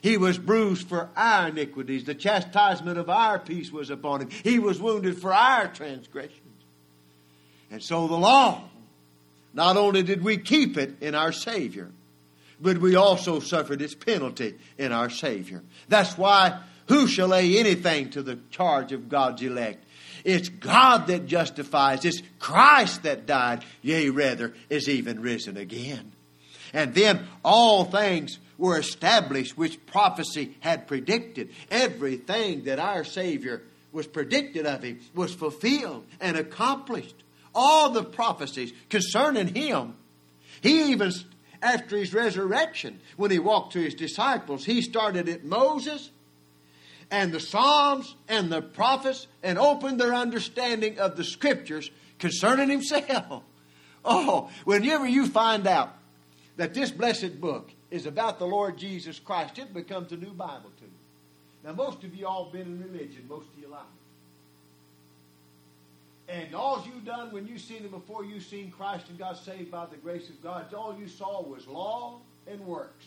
He 0.00 0.16
was 0.16 0.38
bruised 0.38 0.88
for 0.88 1.08
our 1.16 1.48
iniquities. 1.48 2.04
The 2.04 2.14
chastisement 2.14 2.98
of 2.98 3.10
our 3.10 3.38
peace 3.38 3.70
was 3.70 3.90
upon 3.90 4.22
him. 4.22 4.30
He 4.30 4.58
was 4.58 4.80
wounded 4.80 5.20
for 5.20 5.32
our 5.32 5.68
transgressions. 5.68 6.42
And 7.70 7.82
so 7.82 8.06
the 8.06 8.16
law, 8.16 8.62
not 9.52 9.76
only 9.76 10.02
did 10.02 10.22
we 10.22 10.38
keep 10.38 10.76
it 10.76 11.02
in 11.02 11.14
our 11.14 11.32
Savior, 11.32 11.90
but 12.60 12.78
we 12.78 12.96
also 12.96 13.40
suffered 13.40 13.82
its 13.82 13.94
penalty 13.94 14.54
in 14.76 14.92
our 14.92 15.10
Savior. 15.10 15.62
That's 15.88 16.16
why 16.18 16.60
who 16.88 17.06
shall 17.06 17.28
lay 17.28 17.58
anything 17.58 18.10
to 18.10 18.22
the 18.22 18.38
charge 18.50 18.92
of 18.92 19.08
God's 19.08 19.42
elect? 19.42 19.84
It's 20.24 20.48
God 20.48 21.06
that 21.08 21.26
justifies. 21.26 22.04
It's 22.04 22.22
Christ 22.38 23.04
that 23.04 23.26
died, 23.26 23.64
yea, 23.82 24.10
rather, 24.10 24.54
is 24.68 24.88
even 24.88 25.20
risen 25.20 25.56
again. 25.56 26.12
And 26.72 26.94
then 26.94 27.26
all 27.44 27.84
things 27.84 28.38
were 28.56 28.78
established 28.78 29.56
which 29.56 29.84
prophecy 29.86 30.56
had 30.60 30.86
predicted. 30.86 31.50
Everything 31.70 32.64
that 32.64 32.78
our 32.78 33.04
Savior 33.04 33.62
was 33.92 34.06
predicted 34.06 34.66
of 34.66 34.82
him 34.82 35.00
was 35.14 35.34
fulfilled 35.34 36.04
and 36.20 36.36
accomplished. 36.36 37.14
All 37.54 37.90
the 37.90 38.04
prophecies 38.04 38.72
concerning 38.88 39.54
him. 39.54 39.94
He 40.60 40.92
even, 40.92 41.12
after 41.62 41.96
his 41.96 42.14
resurrection, 42.14 43.00
when 43.16 43.30
he 43.30 43.38
walked 43.38 43.72
to 43.72 43.80
his 43.80 43.94
disciples, 43.94 44.64
he 44.64 44.82
started 44.82 45.28
at 45.28 45.44
Moses 45.44 46.10
and 47.10 47.32
the 47.32 47.40
Psalms 47.40 48.14
and 48.28 48.50
the 48.50 48.62
prophets 48.62 49.26
and 49.42 49.58
opened 49.58 50.00
their 50.00 50.14
understanding 50.14 50.98
of 50.98 51.16
the 51.16 51.24
scriptures 51.24 51.90
concerning 52.18 52.68
himself. 52.68 53.42
Oh, 54.04 54.48
whenever 54.64 55.06
you 55.06 55.26
find 55.26 55.66
out 55.66 55.92
that 56.56 56.72
this 56.72 56.90
blessed 56.90 57.40
book 57.40 57.70
is 57.90 58.06
about 58.06 58.38
the 58.38 58.46
Lord 58.46 58.78
Jesus 58.78 59.18
Christ, 59.18 59.58
it 59.58 59.74
becomes 59.74 60.12
a 60.12 60.16
new 60.16 60.30
Bible 60.30 60.70
to 60.78 60.84
you. 60.84 60.90
Now, 61.64 61.72
most 61.72 62.04
of 62.04 62.14
you 62.14 62.26
all 62.26 62.48
been 62.50 62.62
in 62.62 62.80
religion 62.80 63.26
most 63.28 63.48
of 63.52 63.60
your 63.60 63.70
life. 63.70 63.82
And 66.28 66.54
all 66.54 66.84
you 66.84 67.00
done 67.00 67.32
when 67.32 67.46
you 67.46 67.58
seen 67.58 67.78
him 67.78 67.90
before 67.90 68.24
you 68.24 68.40
seen 68.40 68.70
Christ 68.70 69.08
and 69.08 69.18
got 69.18 69.38
saved 69.38 69.70
by 69.70 69.86
the 69.86 69.96
grace 69.96 70.28
of 70.28 70.42
God, 70.42 70.72
all 70.74 70.96
you 70.98 71.08
saw 71.08 71.42
was 71.42 71.66
law 71.66 72.20
and 72.46 72.60
works 72.60 73.06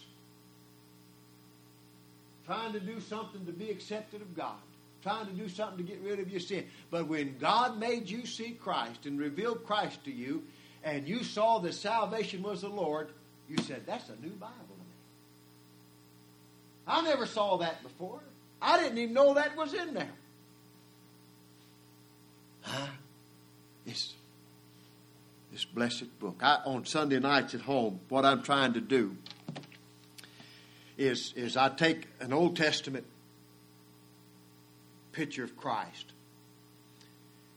trying 2.46 2.74
to 2.74 2.80
do 2.80 3.00
something 3.00 3.46
to 3.46 3.52
be 3.52 3.70
accepted 3.70 4.22
of 4.22 4.36
God, 4.36 4.58
trying 5.04 5.26
to 5.26 5.32
do 5.32 5.48
something 5.48 5.78
to 5.78 5.84
get 5.84 6.02
rid 6.02 6.20
of 6.20 6.30
your 6.30 6.40
sin. 6.40 6.66
But 6.90 7.08
when 7.08 7.38
God 7.38 7.80
made 7.80 8.10
you 8.10 8.26
see 8.26 8.52
Christ 8.52 9.06
and 9.06 9.20
revealed 9.20 9.66
Christ 9.66 10.04
to 10.06 10.12
you, 10.12 10.44
and 10.84 11.08
you 11.08 11.24
saw 11.24 11.60
that 11.60 11.74
salvation 11.76 12.44
was 12.44 12.62
the 12.62 12.70
Lord, 12.70 13.10
you 13.48 13.58
said, 13.60 13.84
That's 13.86 14.10
a 14.10 14.16
new 14.22 14.32
Bible 14.32 14.56
to 14.58 14.74
me. 14.74 14.86
I 16.88 17.02
never 17.04 17.26
saw 17.26 17.58
that 17.58 17.84
before. 17.84 18.20
I 18.62 18.82
didn't 18.82 18.98
even 18.98 19.14
know 19.14 19.36
that 19.36 19.56
was 19.56 19.74
in 19.74 19.94
there. 19.94 20.12
Huh? 22.62 22.88
This, 23.86 24.14
this 25.52 25.66
blessed 25.66 26.20
book. 26.20 26.38
I, 26.42 26.60
on 26.66 26.86
Sunday 26.86 27.20
nights 27.20 27.56
at 27.56 27.62
home, 27.62 28.00
what 28.10 28.26
I'm 28.26 28.44
trying 28.44 28.74
to 28.74 28.82
do 28.82 29.16
is, 30.98 31.34
is 31.36 31.58
I 31.58 31.70
take 31.70 32.08
an 32.20 32.32
Old 32.34 32.56
Testament 32.56 33.06
picture 35.12 35.44
of 35.44 35.58
Christ. 35.58 36.14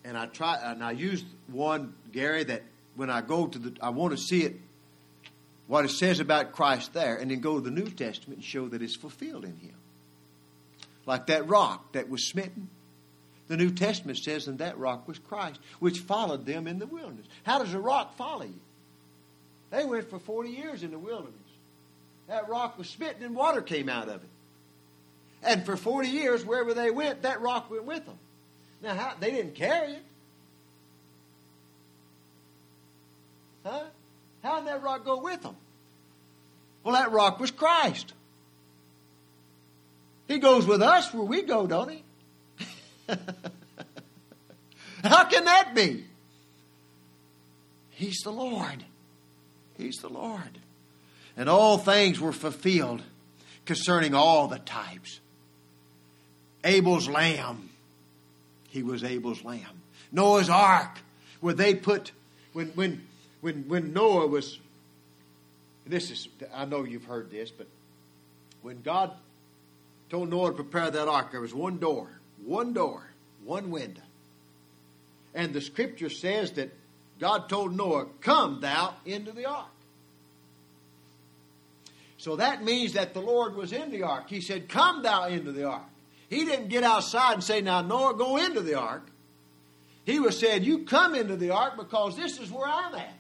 And 0.05 0.19
I 0.19 0.27
try 0.27 0.59
and 0.63 0.83
I 0.83 0.93
use 0.93 1.25
one, 1.47 1.95
Gary, 2.13 2.45
that 2.45 2.63
when 2.95 3.11
I 3.11 3.21
go 3.23 3.47
to 3.47 3.59
the 3.59 3.77
I 3.81 3.91
want 3.91 4.13
to 4.13 4.19
see 4.19 4.43
it 4.43 4.57
what 5.67 5.85
it 5.85 5.91
says 5.91 6.21
about 6.21 6.53
Christ 6.53 6.93
there, 6.93 7.17
and 7.17 7.31
then 7.31 7.41
go 7.41 7.55
to 7.55 7.61
the 7.61 7.71
New 7.71 7.89
Testament 7.89 8.39
and 8.39 8.45
show 8.45 8.69
that 8.69 8.83
it's 8.83 8.97
fulfilled 8.97 9.45
in 9.45 9.57
him. 9.57 9.75
like 11.07 11.27
that 11.29 11.49
rock 11.49 11.93
that 11.93 12.09
was 12.09 12.27
smitten. 12.27 12.69
The 13.49 13.57
New 13.57 13.71
Testament 13.71 14.19
says, 14.19 14.49
and 14.49 14.59
that 14.59 14.79
rock 14.79 15.07
was 15.07 15.19
Christ, 15.19 15.61
which 15.79 16.01
followed 16.01 16.47
them 16.47 16.67
in 16.67 16.79
the 16.79 16.87
wilderness. 16.87 17.27
How 17.43 17.59
does 17.59 17.75
a 17.75 17.79
rock 17.79 18.17
follow 18.17 18.45
you? 18.45 18.61
They 19.71 19.85
went 19.85 20.09
for 20.09 20.19
40 20.19 20.51
years 20.51 20.83
in 20.83 20.91
the 20.91 20.99
wilderness. 20.99 21.35
That 22.29 22.49
rock 22.49 22.79
was 22.79 22.89
smitten 22.89 23.23
and 23.23 23.35
water 23.35 23.61
came 23.61 23.89
out 23.89 24.09
of 24.09 24.23
it. 24.23 24.31
And 25.43 25.67
for 25.67 25.77
40 25.77 26.09
years, 26.09 26.45
wherever 26.45 26.73
they 26.73 26.91
went, 26.91 27.23
that 27.23 27.43
rock 27.43 27.71
went 27.71 27.85
with 27.85 28.07
them. 28.07 28.19
Now, 28.83 28.95
how, 28.95 29.15
they 29.21 29.31
didn't 29.31 29.55
carry 29.55 29.93
it. 29.93 30.03
Huh? 33.65 33.85
How 34.43 34.59
did 34.61 34.69
that 34.69 34.83
rock 34.83 35.05
go 35.05 35.21
with 35.21 35.43
them? 35.43 35.57
Well, 36.83 36.95
that 36.95 37.13
rock 37.13 37.41
was 37.41 37.51
Christ. 37.51 38.13
He 40.29 40.39
goes 40.39 40.67
with 40.67 40.83
us 40.83 41.13
where 41.13 41.25
we 41.25 41.43
go, 41.43 41.67
don't 41.67 41.91
he? 41.91 42.03
How 45.03 45.25
can 45.25 45.45
that 45.45 45.75
be? 45.75 46.05
He's 47.91 48.19
the 48.25 48.31
Lord. 48.31 48.85
He's 49.77 49.97
the 49.97 50.09
Lord. 50.09 50.59
And 51.37 51.49
all 51.49 51.79
things 51.79 52.21
were 52.21 52.33
fulfilled 52.33 53.03
concerning 53.65 54.15
all 54.15 54.49
the 54.49 54.59
types. 54.59 55.21
Abel's 56.65 57.09
lamb, 57.09 57.71
he 58.69 58.83
was 58.83 59.05
Abel's 59.05 59.45
lamb. 59.45 59.83
Noah's 60.11 60.49
ark, 60.49 60.99
where 61.41 61.55
they 61.55 61.75
put, 61.75 62.13
when, 62.53 62.69
when, 62.69 63.07
when, 63.41 63.65
when 63.69 63.93
Noah 63.93 64.27
was, 64.27 64.59
this 65.87 66.11
is, 66.11 66.29
I 66.55 66.65
know 66.65 66.85
you've 66.85 67.05
heard 67.05 67.31
this, 67.31 67.51
but 67.51 67.67
when 68.63 68.81
God 68.81 69.13
told 70.09 70.31
Noah 70.31 70.51
to 70.51 70.55
prepare 70.55 70.91
that 70.91 71.09
ark, 71.09 71.33
there 71.33 71.41
was 71.41 71.53
one 71.53 71.79
door, 71.79 72.09
one 72.45 72.73
door, 72.73 73.07
one 73.45 73.71
window. 73.71 74.03
And 75.35 75.53
the 75.53 75.61
scripture 75.61 76.11
says 76.11 76.53
that 76.53 76.73
God 77.19 77.49
told 77.49 77.77
Noah, 77.77 78.07
Come 78.21 78.61
thou 78.61 78.95
into 79.05 79.33
the 79.33 79.47
ark. 79.47 79.67
So 82.19 82.37
that 82.37 82.65
means 82.65 82.95
that 82.95 83.13
the 83.13 83.21
Lord 83.21 83.55
was 83.55 83.73
in 83.73 83.91
the 83.91 84.03
ark. 84.03 84.31
He 84.31 84.41
said, 84.41 84.69
Come 84.69 85.03
thou 85.03 85.27
into 85.27 85.53
the 85.53 85.65
ark. 85.65 85.83
He 86.29 86.45
didn't 86.45 86.69
get 86.69 86.85
outside 86.85 87.35
and 87.35 87.45
say, 87.45 87.61
Now, 87.61 87.83
Noah, 87.83 88.15
go 88.15 88.37
into 88.39 88.61
the 88.61 88.75
ark. 88.75 89.07
He 90.05 90.21
was 90.21 90.39
saying, 90.39 90.65
You 90.65 90.85
come 90.85 91.15
into 91.15 91.37
the 91.37 91.51
ark 91.51 91.77
because 91.77 92.17
this 92.17 92.39
is 92.39 92.51
where 92.51 92.69
I'm 92.69 92.95
at. 92.95 93.19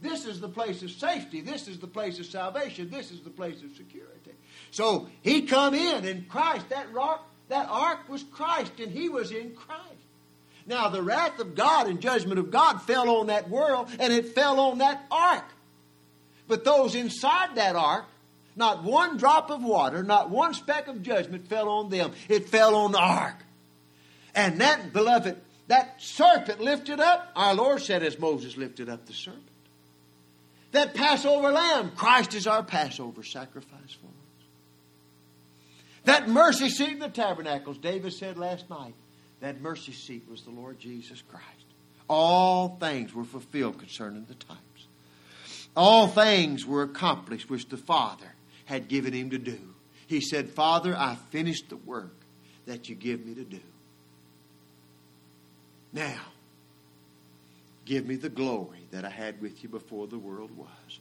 This 0.00 0.26
is 0.26 0.40
the 0.40 0.48
place 0.48 0.82
of 0.82 0.90
safety. 0.90 1.40
This 1.40 1.66
is 1.66 1.78
the 1.78 1.86
place 1.86 2.18
of 2.18 2.26
salvation. 2.26 2.90
This 2.90 3.10
is 3.10 3.20
the 3.20 3.30
place 3.30 3.62
of 3.62 3.74
security. 3.74 4.32
So 4.70 5.08
he 5.22 5.42
come 5.42 5.74
in 5.74 6.04
in 6.04 6.26
Christ. 6.28 6.68
That 6.68 6.92
rock, 6.92 7.26
that 7.48 7.68
ark 7.68 8.08
was 8.08 8.22
Christ, 8.22 8.72
and 8.80 8.90
he 8.90 9.08
was 9.08 9.30
in 9.30 9.54
Christ. 9.54 9.82
Now 10.66 10.88
the 10.88 11.02
wrath 11.02 11.38
of 11.40 11.54
God 11.54 11.88
and 11.88 12.00
judgment 12.00 12.38
of 12.38 12.50
God 12.50 12.80
fell 12.82 13.08
on 13.18 13.26
that 13.26 13.50
world, 13.50 13.88
and 13.98 14.12
it 14.12 14.34
fell 14.34 14.58
on 14.60 14.78
that 14.78 15.04
ark. 15.10 15.44
But 16.48 16.64
those 16.64 16.94
inside 16.94 17.56
that 17.56 17.76
ark 17.76 18.06
not 18.56 18.84
one 18.84 19.16
drop 19.16 19.50
of 19.50 19.62
water, 19.62 20.02
not 20.02 20.30
one 20.30 20.54
speck 20.54 20.88
of 20.88 21.02
judgment 21.02 21.48
fell 21.48 21.68
on 21.68 21.90
them. 21.90 22.12
It 22.28 22.48
fell 22.48 22.74
on 22.74 22.92
the 22.92 22.98
ark. 22.98 23.36
And 24.34 24.60
that, 24.60 24.92
beloved, 24.92 25.36
that 25.68 26.00
serpent 26.00 26.60
lifted 26.60 27.00
up, 27.00 27.32
our 27.34 27.54
Lord 27.54 27.80
said 27.80 28.02
as 28.02 28.18
Moses 28.18 28.56
lifted 28.56 28.88
up 28.88 29.06
the 29.06 29.12
serpent. 29.12 29.42
That 30.72 30.94
Passover 30.94 31.52
lamb, 31.52 31.92
Christ 31.96 32.34
is 32.34 32.46
our 32.46 32.62
Passover 32.62 33.22
sacrifice 33.22 33.92
for 33.92 34.06
us. 34.06 34.13
That 36.04 36.28
mercy 36.28 36.68
seat 36.68 36.90
in 36.90 36.98
the 36.98 37.08
tabernacles, 37.08 37.78
David 37.78 38.12
said 38.12 38.38
last 38.38 38.68
night, 38.68 38.94
that 39.40 39.60
mercy 39.60 39.92
seat 39.92 40.24
was 40.30 40.42
the 40.42 40.50
Lord 40.50 40.78
Jesus 40.78 41.22
Christ. 41.22 41.46
All 42.08 42.76
things 42.78 43.14
were 43.14 43.24
fulfilled 43.24 43.78
concerning 43.78 44.26
the 44.26 44.34
types. 44.34 44.86
All 45.76 46.06
things 46.06 46.64
were 46.66 46.82
accomplished 46.82 47.50
which 47.50 47.68
the 47.68 47.76
Father 47.76 48.34
had 48.66 48.88
given 48.88 49.12
him 49.12 49.30
to 49.30 49.38
do. 49.38 49.58
He 50.06 50.20
said, 50.20 50.50
Father, 50.50 50.96
I 50.96 51.16
finished 51.30 51.70
the 51.70 51.76
work 51.76 52.14
that 52.66 52.88
you 52.88 52.94
give 52.94 53.24
me 53.24 53.34
to 53.34 53.44
do. 53.44 53.60
Now, 55.92 56.20
give 57.84 58.06
me 58.06 58.16
the 58.16 58.28
glory 58.28 58.86
that 58.90 59.04
I 59.04 59.10
had 59.10 59.40
with 59.40 59.62
you 59.62 59.68
before 59.68 60.06
the 60.06 60.18
world 60.18 60.50
was. 60.56 60.98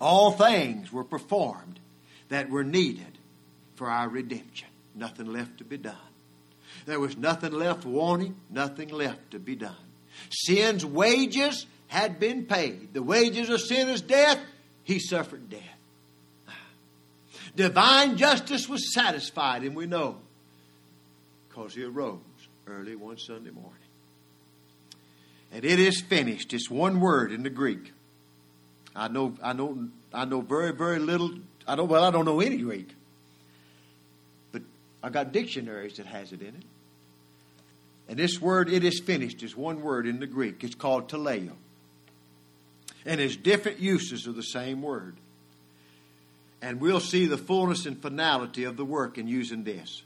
All 0.00 0.32
things 0.32 0.92
were 0.92 1.04
performed 1.04 1.78
that 2.28 2.50
were 2.50 2.64
needed 2.64 3.18
for 3.78 3.88
our 3.88 4.08
redemption. 4.08 4.68
Nothing 4.94 5.32
left 5.32 5.58
to 5.58 5.64
be 5.64 5.78
done. 5.78 5.94
There 6.84 7.00
was 7.00 7.16
nothing 7.16 7.52
left 7.52 7.86
wanting, 7.86 8.36
nothing 8.50 8.88
left 8.88 9.30
to 9.30 9.38
be 9.38 9.54
done. 9.54 9.74
Sin's 10.30 10.84
wages 10.84 11.66
had 11.86 12.18
been 12.18 12.44
paid. 12.44 12.92
The 12.92 13.02
wages 13.02 13.48
of 13.48 13.60
sin 13.60 13.88
is 13.88 14.02
death. 14.02 14.38
He 14.82 14.98
suffered 14.98 15.48
death. 15.48 15.62
Divine 17.54 18.16
justice 18.16 18.68
was 18.68 18.92
satisfied, 18.92 19.62
and 19.62 19.74
we 19.74 19.86
know 19.86 20.18
because 21.48 21.74
he 21.74 21.84
arose 21.84 22.20
early 22.66 22.94
one 22.94 23.18
Sunday 23.18 23.50
morning. 23.50 23.72
And 25.52 25.64
it 25.64 25.80
is 25.80 26.00
finished. 26.00 26.52
It's 26.52 26.70
one 26.70 27.00
word 27.00 27.32
in 27.32 27.42
the 27.42 27.50
Greek. 27.50 27.92
I 28.94 29.08
know, 29.08 29.34
I 29.42 29.54
know, 29.54 29.88
I 30.12 30.24
know 30.24 30.40
very, 30.40 30.72
very 30.72 30.98
little. 30.98 31.32
I 31.66 31.76
don't. 31.76 31.88
Well, 31.88 32.04
I 32.04 32.10
don't 32.10 32.24
know 32.24 32.40
any 32.40 32.58
Greek, 32.58 32.90
I 35.02 35.10
got 35.10 35.32
dictionaries 35.32 35.96
that 35.96 36.06
has 36.06 36.32
it 36.32 36.40
in 36.40 36.48
it. 36.48 36.64
And 38.08 38.18
this 38.18 38.40
word, 38.40 38.70
it 38.70 38.84
is 38.84 39.00
finished, 39.00 39.42
is 39.42 39.56
one 39.56 39.82
word 39.82 40.06
in 40.06 40.18
the 40.18 40.26
Greek. 40.26 40.64
It's 40.64 40.74
called 40.74 41.10
teleo. 41.10 41.52
And 43.04 43.20
it's 43.20 43.36
different 43.36 43.80
uses 43.80 44.26
of 44.26 44.34
the 44.34 44.42
same 44.42 44.82
word. 44.82 45.16
And 46.60 46.80
we'll 46.80 47.00
see 47.00 47.26
the 47.26 47.38
fullness 47.38 47.86
and 47.86 48.00
finality 48.00 48.64
of 48.64 48.76
the 48.76 48.84
work 48.84 49.18
in 49.18 49.28
using 49.28 49.62
this. 49.62 50.02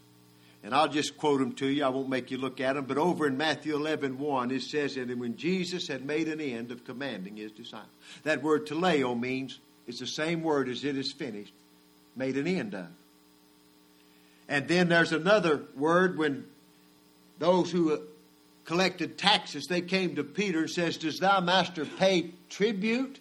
And 0.64 0.74
I'll 0.74 0.88
just 0.88 1.16
quote 1.16 1.40
them 1.40 1.52
to 1.54 1.66
you. 1.66 1.84
I 1.84 1.88
won't 1.88 2.08
make 2.08 2.30
you 2.30 2.38
look 2.38 2.60
at 2.60 2.74
them. 2.74 2.84
But 2.84 2.98
over 2.98 3.26
in 3.26 3.36
Matthew 3.36 3.74
11, 3.74 4.18
1, 4.18 4.50
it 4.50 4.62
says, 4.62 4.96
And 4.96 5.18
when 5.18 5.36
Jesus 5.36 5.88
had 5.88 6.04
made 6.04 6.28
an 6.28 6.40
end 6.40 6.70
of 6.70 6.84
commanding 6.84 7.36
his 7.36 7.50
disciples. 7.52 7.90
That 8.24 8.42
word 8.42 8.66
teleo 8.66 9.18
means, 9.18 9.58
it's 9.86 9.98
the 9.98 10.06
same 10.06 10.42
word 10.42 10.68
as 10.68 10.84
it 10.84 10.96
is 10.96 11.12
finished, 11.12 11.54
made 12.14 12.36
an 12.36 12.46
end 12.46 12.74
of. 12.74 12.86
And 14.48 14.68
then 14.68 14.88
there's 14.88 15.12
another 15.12 15.62
word 15.76 16.18
when 16.18 16.44
those 17.38 17.70
who 17.70 18.02
collected 18.64 19.18
taxes, 19.18 19.66
they 19.66 19.80
came 19.80 20.16
to 20.16 20.24
Peter 20.24 20.60
and 20.60 20.70
says, 20.70 20.96
Does 20.96 21.18
thy 21.18 21.40
master 21.40 21.84
pay 21.84 22.30
tribute? 22.48 23.18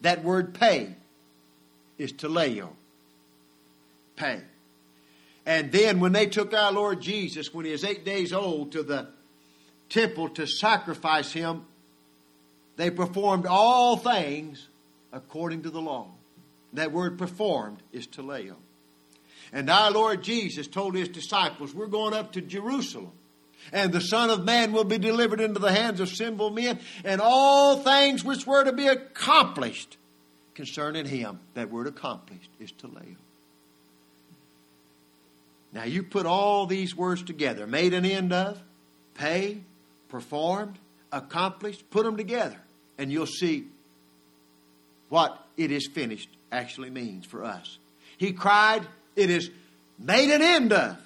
That 0.00 0.24
word 0.24 0.54
pay 0.54 0.96
is 1.98 2.12
teleo, 2.12 2.70
pay. 4.16 4.40
And 5.46 5.72
then 5.72 6.00
when 6.00 6.12
they 6.12 6.26
took 6.26 6.54
our 6.54 6.72
Lord 6.72 7.00
Jesus, 7.00 7.52
when 7.52 7.64
he 7.64 7.72
was 7.72 7.84
eight 7.84 8.04
days 8.04 8.32
old, 8.32 8.72
to 8.72 8.82
the 8.82 9.08
temple 9.88 10.28
to 10.30 10.46
sacrifice 10.46 11.32
him, 11.32 11.66
they 12.76 12.90
performed 12.90 13.46
all 13.46 13.96
things 13.96 14.68
according 15.12 15.62
to 15.62 15.70
the 15.70 15.80
law. 15.80 16.08
That 16.72 16.92
word 16.92 17.18
performed 17.18 17.82
is 17.92 18.06
teleo. 18.06 18.56
And 19.52 19.68
our 19.68 19.90
Lord 19.90 20.22
Jesus 20.22 20.66
told 20.66 20.94
his 20.94 21.08
disciples, 21.08 21.74
We're 21.74 21.86
going 21.86 22.14
up 22.14 22.32
to 22.32 22.40
Jerusalem. 22.40 23.12
And 23.72 23.92
the 23.92 24.00
Son 24.00 24.30
of 24.30 24.44
Man 24.44 24.72
will 24.72 24.84
be 24.84 24.98
delivered 24.98 25.40
into 25.40 25.60
the 25.60 25.70
hands 25.70 26.00
of 26.00 26.08
sinful 26.08 26.50
men, 26.50 26.80
and 27.04 27.20
all 27.20 27.76
things 27.76 28.24
which 28.24 28.46
were 28.46 28.64
to 28.64 28.72
be 28.72 28.88
accomplished 28.88 29.98
concerning 30.54 31.06
him, 31.06 31.38
that 31.54 31.70
word 31.70 31.86
accomplished 31.86 32.50
is 32.58 32.72
teleo 32.72 33.16
Now 35.72 35.84
you 35.84 36.02
put 36.02 36.26
all 36.26 36.66
these 36.66 36.96
words 36.96 37.22
together, 37.22 37.66
made 37.66 37.94
an 37.94 38.04
end 38.04 38.32
of, 38.32 38.60
pay, 39.14 39.62
performed, 40.08 40.78
accomplished, 41.10 41.88
put 41.90 42.04
them 42.04 42.16
together, 42.16 42.58
and 42.98 43.12
you'll 43.12 43.26
see 43.26 43.68
what 45.08 45.46
it 45.56 45.70
is 45.70 45.86
finished 45.86 46.28
actually 46.50 46.90
means 46.90 47.26
for 47.26 47.44
us. 47.44 47.78
He 48.18 48.32
cried, 48.32 48.86
it 49.16 49.30
is 49.30 49.50
made 49.98 50.30
an 50.30 50.42
end 50.42 50.72
of. 50.72 50.96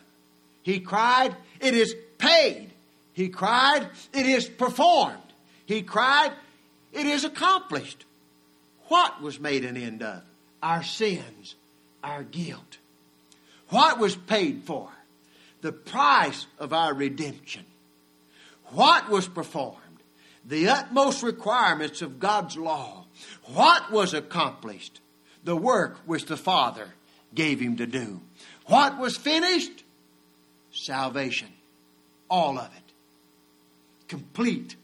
He 0.62 0.80
cried, 0.80 1.36
it 1.60 1.74
is 1.74 1.94
paid. 2.18 2.70
He 3.12 3.28
cried, 3.28 3.88
it 4.12 4.26
is 4.26 4.48
performed. 4.48 5.16
He 5.64 5.82
cried, 5.82 6.32
it 6.92 7.06
is 7.06 7.24
accomplished. 7.24 8.04
What 8.88 9.20
was 9.20 9.40
made 9.40 9.64
an 9.64 9.76
end 9.76 10.02
of? 10.02 10.22
Our 10.62 10.82
sins, 10.82 11.54
our 12.02 12.22
guilt. 12.22 12.78
What 13.68 13.98
was 13.98 14.16
paid 14.16 14.62
for? 14.64 14.88
The 15.60 15.72
price 15.72 16.46
of 16.58 16.72
our 16.72 16.94
redemption. 16.94 17.64
What 18.66 19.08
was 19.08 19.28
performed? 19.28 19.76
The 20.44 20.68
utmost 20.68 21.22
requirements 21.22 22.02
of 22.02 22.20
God's 22.20 22.56
law. 22.56 23.04
What 23.54 23.90
was 23.90 24.14
accomplished? 24.14 25.00
The 25.44 25.56
work 25.56 25.98
which 26.06 26.26
the 26.26 26.36
Father 26.36 26.88
gave 27.36 27.60
him 27.60 27.76
to 27.76 27.86
do. 27.86 28.20
What 28.66 28.98
was 28.98 29.16
finished? 29.16 29.84
salvation. 30.76 31.48
All 32.28 32.58
of 32.58 32.66
it. 32.66 32.92
Complete, 34.08 34.76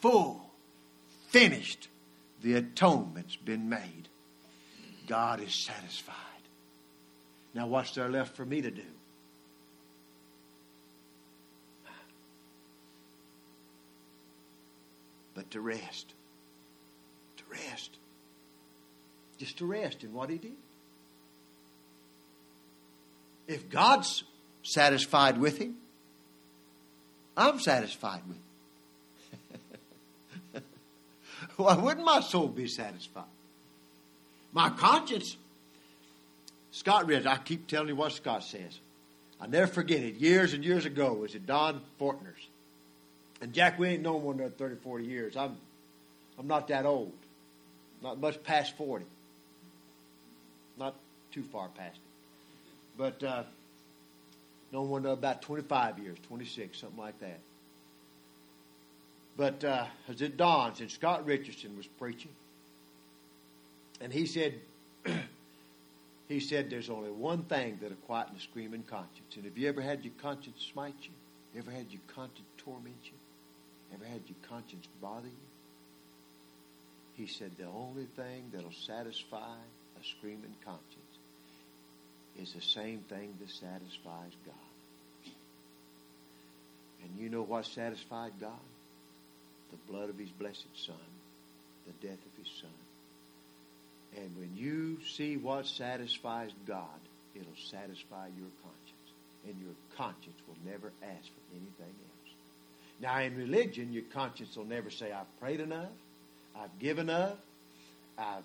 full, 0.00 0.50
finished. 1.28 1.88
The 2.42 2.54
atonement's 2.54 3.36
been 3.36 3.68
made. 3.68 4.08
God 5.06 5.40
is 5.40 5.54
satisfied. 5.54 6.16
Now, 7.54 7.66
what's 7.66 7.94
there 7.94 8.08
left 8.08 8.36
for 8.36 8.44
me 8.44 8.62
to 8.62 8.70
do? 8.70 8.82
But 15.34 15.50
to 15.52 15.60
rest. 15.60 16.12
To 17.38 17.44
rest. 17.50 17.96
Just 19.38 19.58
to 19.58 19.66
rest 19.66 20.04
in 20.04 20.12
what 20.12 20.30
He 20.30 20.38
did. 20.38 20.61
If 23.52 23.68
God's 23.68 24.24
satisfied 24.62 25.38
with 25.38 25.58
him, 25.58 25.76
I'm 27.36 27.60
satisfied 27.60 28.22
with 28.26 28.38
him. 30.54 30.62
Why 31.56 31.76
wouldn't 31.76 32.06
my 32.06 32.20
soul 32.20 32.48
be 32.48 32.66
satisfied? 32.66 33.24
My 34.52 34.70
conscience. 34.70 35.36
Scott 36.70 37.06
read, 37.06 37.26
I 37.26 37.36
keep 37.36 37.66
telling 37.66 37.88
you 37.88 37.96
what 37.96 38.12
Scott 38.12 38.44
says. 38.44 38.78
I 39.40 39.46
never 39.46 39.66
forget 39.66 40.00
it. 40.00 40.14
Years 40.14 40.54
and 40.54 40.64
years 40.64 40.86
ago, 40.86 41.12
it 41.12 41.18
was 41.18 41.34
at 41.34 41.46
Don 41.46 41.82
Fortner's. 42.00 42.48
And 43.42 43.52
Jack, 43.52 43.78
we 43.78 43.88
ain't 43.88 44.02
known 44.02 44.22
one 44.22 44.36
another 44.36 44.54
30, 44.56 44.76
40 44.76 45.04
years. 45.04 45.36
I'm, 45.36 45.56
I'm 46.38 46.46
not 46.46 46.68
that 46.68 46.86
old. 46.86 47.12
Not 48.02 48.20
much 48.20 48.42
past 48.44 48.76
40. 48.76 49.04
Not 50.78 50.94
too 51.32 51.42
far 51.42 51.68
past 51.68 51.96
it. 51.96 52.11
But 52.96 53.22
uh, 53.22 53.44
known 54.72 54.88
one 54.88 55.06
about 55.06 55.42
25 55.42 55.98
years, 55.98 56.18
26, 56.28 56.78
something 56.78 56.98
like 56.98 57.18
that. 57.20 57.40
But 59.36 59.64
uh, 59.64 59.86
as 60.08 60.20
it 60.20 60.36
dawns, 60.36 60.80
and 60.80 60.90
Scott 60.90 61.24
Richardson 61.24 61.76
was 61.76 61.86
preaching, 61.86 62.32
and 64.00 64.12
he 64.12 64.26
said, 64.26 64.54
he 66.28 66.40
said, 66.40 66.68
there's 66.68 66.90
only 66.90 67.10
one 67.10 67.44
thing 67.44 67.78
that'll 67.80 67.96
quieten 67.98 68.36
a 68.36 68.40
screaming 68.40 68.82
conscience. 68.82 69.36
And 69.36 69.44
have 69.44 69.56
you 69.56 69.68
ever 69.68 69.80
had 69.80 70.04
your 70.04 70.14
conscience 70.20 70.68
smite 70.72 70.94
you? 71.02 71.60
Ever 71.60 71.70
had 71.70 71.86
your 71.90 72.00
conscience 72.14 72.48
torment 72.58 72.96
you? 73.04 73.12
Ever 73.94 74.04
had 74.04 74.22
your 74.26 74.36
conscience 74.48 74.88
bother 75.00 75.28
you? 75.28 75.32
He 77.14 77.26
said, 77.26 77.52
the 77.58 77.66
only 77.66 78.06
thing 78.16 78.50
that'll 78.52 78.72
satisfy 78.72 79.54
a 80.00 80.04
screaming 80.04 80.56
conscience 80.64 81.01
is 82.40 82.52
the 82.52 82.60
same 82.60 83.00
thing 83.08 83.34
that 83.40 83.50
satisfies 83.50 84.32
God. 84.46 85.34
And 87.02 87.18
you 87.18 87.28
know 87.28 87.42
what 87.42 87.66
satisfied 87.66 88.32
God? 88.40 88.52
The 89.70 89.92
blood 89.92 90.08
of 90.08 90.18
his 90.18 90.30
blessed 90.30 90.66
Son, 90.86 90.94
the 91.86 92.06
death 92.06 92.18
of 92.18 92.44
his 92.44 92.52
Son. 92.60 92.70
And 94.16 94.36
when 94.36 94.56
you 94.56 94.98
see 95.16 95.36
what 95.36 95.66
satisfies 95.66 96.50
God, 96.66 97.00
it'll 97.34 97.48
satisfy 97.70 98.26
your 98.38 98.50
conscience. 98.62 99.08
And 99.46 99.56
your 99.60 99.74
conscience 99.96 100.38
will 100.46 100.70
never 100.70 100.92
ask 101.02 101.24
for 101.24 101.52
anything 101.52 101.70
else. 101.80 102.34
Now, 103.00 103.18
in 103.20 103.36
religion, 103.36 103.92
your 103.92 104.04
conscience 104.12 104.56
will 104.56 104.66
never 104.66 104.90
say, 104.90 105.10
I've 105.10 105.40
prayed 105.40 105.60
enough, 105.60 105.90
I've 106.54 106.78
given 106.78 107.08
enough, 107.08 107.38
I've 108.16 108.44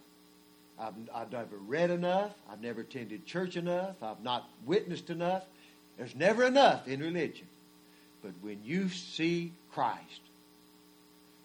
I've, 0.80 0.94
I've 1.14 1.32
never 1.32 1.58
read 1.58 1.90
enough. 1.90 2.32
I've 2.52 2.62
never 2.62 2.82
attended 2.82 3.26
church 3.26 3.58
enough. 3.58 3.96
I've 4.02 4.22
not 4.24 4.48
witnessed 4.66 5.10
enough. 5.10 5.44
There's 5.98 6.16
never 6.16 6.44
enough 6.44 6.88
in 6.88 7.00
religion. 7.00 7.48
But 8.22 8.34
when 8.42 8.60
you 8.64 8.90
see 8.90 9.54
Christ, 9.72 10.22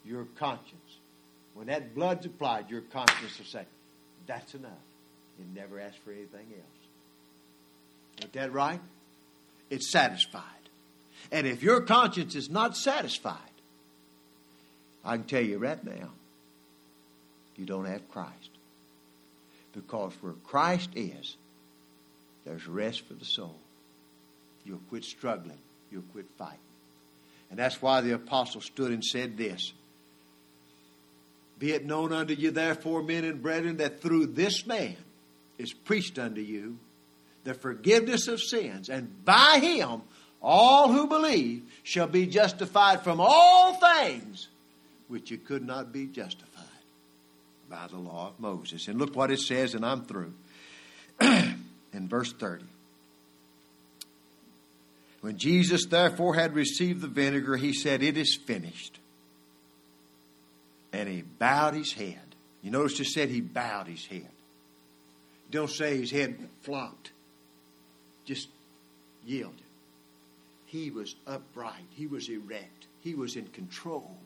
your 0.05 0.27
conscience, 0.39 0.99
when 1.55 1.69
that 1.69 1.95
blood's 1.95 2.27
applied, 2.27 2.71
your 2.71 2.83
conscience 2.83 3.39
will 3.39 3.47
say, 3.47 3.65
that's 4.27 4.55
enough. 4.55 4.73
You 5.39 5.45
never 5.55 5.81
ask 5.81 5.97
for 6.05 6.13
anything 6.13 6.47
else. 6.53 8.23
Ain't 8.23 8.33
that 8.35 8.53
right? 8.53 8.81
It's 9.71 9.91
satisfied. 9.91 10.43
And 11.31 11.47
if 11.47 11.63
your 11.63 11.81
conscience 11.83 12.35
is 12.35 12.51
not 12.51 12.77
satisfied, 12.77 13.37
I 15.05 15.17
can 15.17 15.25
tell 15.25 15.43
you 15.43 15.59
right 15.59 15.83
now, 15.83 16.11
you 17.57 17.65
don't 17.65 17.87
have 17.87 18.09
Christ. 18.11 18.51
Because 19.73 20.13
where 20.21 20.33
Christ 20.45 20.91
is, 20.95 21.37
there's 22.45 22.67
rest 22.67 23.07
for 23.07 23.15
the 23.15 23.25
soul. 23.25 23.59
You'll 24.65 24.81
quit 24.89 25.05
struggling. 25.05 25.59
You'll 25.91 26.03
quit 26.13 26.27
fighting. 26.37 26.59
And 27.51 27.59
that's 27.59 27.83
why 27.83 28.01
the 28.01 28.15
apostle 28.15 28.61
stood 28.61 28.93
and 28.93 29.05
said 29.05 29.37
this 29.37 29.73
Be 31.59 31.73
it 31.73 31.85
known 31.85 32.13
unto 32.13 32.35
you, 32.35 32.51
therefore, 32.51 33.03
men 33.03 33.25
and 33.25 33.43
brethren, 33.43 33.79
that 33.79 34.01
through 34.01 34.27
this 34.27 34.67
man 34.67 34.97
is 35.59 35.73
preached 35.73 36.19
unto 36.19 36.41
you 36.41 36.79
the 37.45 37.55
forgiveness 37.55 38.29
of 38.29 38.41
sins, 38.41 38.89
and 38.89 39.25
by 39.25 39.59
him 39.61 40.03
all 40.41 40.93
who 40.93 41.07
believe 41.07 41.63
shall 41.83 42.07
be 42.07 42.27
justified 42.27 43.03
from 43.03 43.21
all 43.21 43.75
things 43.75 44.49
which 45.09 45.31
you 45.31 45.39
could 45.39 45.65
not 45.65 45.93
be 45.93 46.07
justified 46.07 46.63
by 47.73 47.87
the 47.91 47.97
law 47.97 48.29
of 48.29 48.39
Moses. 48.39 48.87
And 48.87 48.99
look 48.99 49.17
what 49.17 49.31
it 49.31 49.41
says, 49.41 49.75
and 49.75 49.85
I'm 49.85 50.05
through. 50.05 50.35
in 51.21 52.09
verse 52.09 52.33
30. 52.35 52.65
When 55.23 55.39
Jesus 55.39 55.87
therefore 55.87 56.35
had 56.35 56.55
received 56.55 57.01
the 57.01 57.09
vinegar, 57.09 57.57
he 57.57 57.73
said, 57.73 58.03
It 58.03 58.19
is 58.19 58.37
finished. 58.37 58.99
And 60.93 61.09
he 61.09 61.23
bowed 61.23 61.75
his 61.75 61.93
head. 61.95 62.21
You 62.61 62.71
notice 62.71 63.01
it 63.01 63.07
said 63.07 63.31
he 63.31 63.41
bowed 63.41 63.87
his 63.87 64.05
head. 64.05 64.29
Don't 65.51 65.71
say 65.71 65.97
his 65.97 66.11
head 66.11 66.37
flopped. 66.61 67.13
Just 68.27 68.49
yielded. 69.25 69.57
He 70.67 70.91
was 70.91 71.15
upright. 71.27 71.87
He 71.91 72.07
was 72.07 72.29
erect. 72.29 72.87
He 73.01 73.15
was 73.15 73.37
in 73.37 73.47
control 73.47 74.17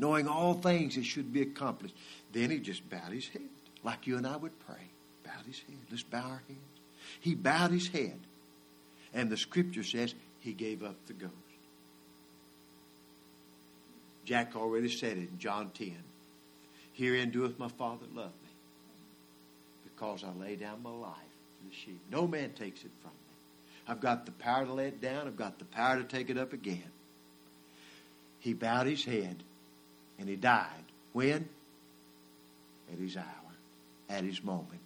knowing 0.00 0.26
all 0.26 0.54
things 0.54 0.94
that 0.94 1.04
should 1.04 1.30
be 1.30 1.42
accomplished. 1.42 1.94
Then 2.32 2.50
he 2.50 2.58
just 2.58 2.88
bowed 2.88 3.12
his 3.12 3.28
head, 3.28 3.48
like 3.84 4.06
you 4.06 4.16
and 4.16 4.26
I 4.26 4.36
would 4.36 4.58
pray. 4.60 4.90
Bowed 5.22 5.44
his 5.46 5.60
head. 5.60 5.76
Let's 5.90 6.02
bow 6.02 6.22
our 6.22 6.42
heads. 6.48 6.80
He 7.20 7.34
bowed 7.34 7.70
his 7.70 7.86
head. 7.86 8.18
And 9.12 9.28
the 9.28 9.36
scripture 9.36 9.84
says 9.84 10.14
he 10.40 10.54
gave 10.54 10.82
up 10.82 10.96
the 11.06 11.12
ghost. 11.12 11.34
Jack 14.24 14.56
already 14.56 14.88
said 14.88 15.18
it 15.18 15.28
in 15.28 15.38
John 15.38 15.70
10. 15.70 15.92
Herein 16.92 17.30
doeth 17.30 17.58
my 17.58 17.68
Father 17.68 18.06
love 18.14 18.32
me, 18.42 18.50
because 19.84 20.24
I 20.24 20.32
lay 20.32 20.56
down 20.56 20.82
my 20.82 20.90
life 20.90 21.14
for 21.14 21.68
the 21.68 21.74
sheep. 21.74 22.00
No 22.10 22.26
man 22.26 22.50
takes 22.50 22.84
it 22.84 22.90
from 23.02 23.10
me. 23.10 23.34
I've 23.88 24.00
got 24.00 24.24
the 24.26 24.32
power 24.32 24.64
to 24.64 24.72
lay 24.72 24.88
it 24.88 25.00
down, 25.00 25.26
I've 25.26 25.36
got 25.36 25.58
the 25.58 25.64
power 25.64 25.96
to 25.96 26.04
take 26.04 26.30
it 26.30 26.38
up 26.38 26.52
again. 26.52 26.90
He 28.38 28.54
bowed 28.54 28.86
his 28.86 29.04
head 29.04 29.42
and 30.20 30.28
he 30.28 30.36
died. 30.36 30.84
When? 31.12 31.48
At 32.92 32.98
his 32.98 33.16
hour, 33.16 33.24
at 34.08 34.22
his 34.22 34.44
moment, 34.44 34.82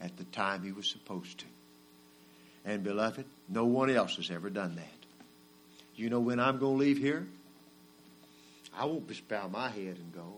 at 0.00 0.16
the 0.16 0.24
time 0.24 0.62
he 0.62 0.72
was 0.72 0.88
supposed 0.88 1.38
to. 1.38 1.44
And 2.64 2.82
beloved, 2.82 3.26
no 3.48 3.64
one 3.66 3.90
else 3.90 4.16
has 4.16 4.30
ever 4.30 4.50
done 4.50 4.76
that. 4.76 4.84
You 5.94 6.10
know 6.10 6.20
when 6.20 6.40
I'm 6.40 6.58
going 6.58 6.78
to 6.78 6.84
leave 6.84 6.98
here? 6.98 7.26
I 8.76 8.86
won't 8.86 9.08
just 9.08 9.28
bow 9.28 9.48
my 9.48 9.68
head 9.68 9.96
and 9.96 10.12
go. 10.14 10.34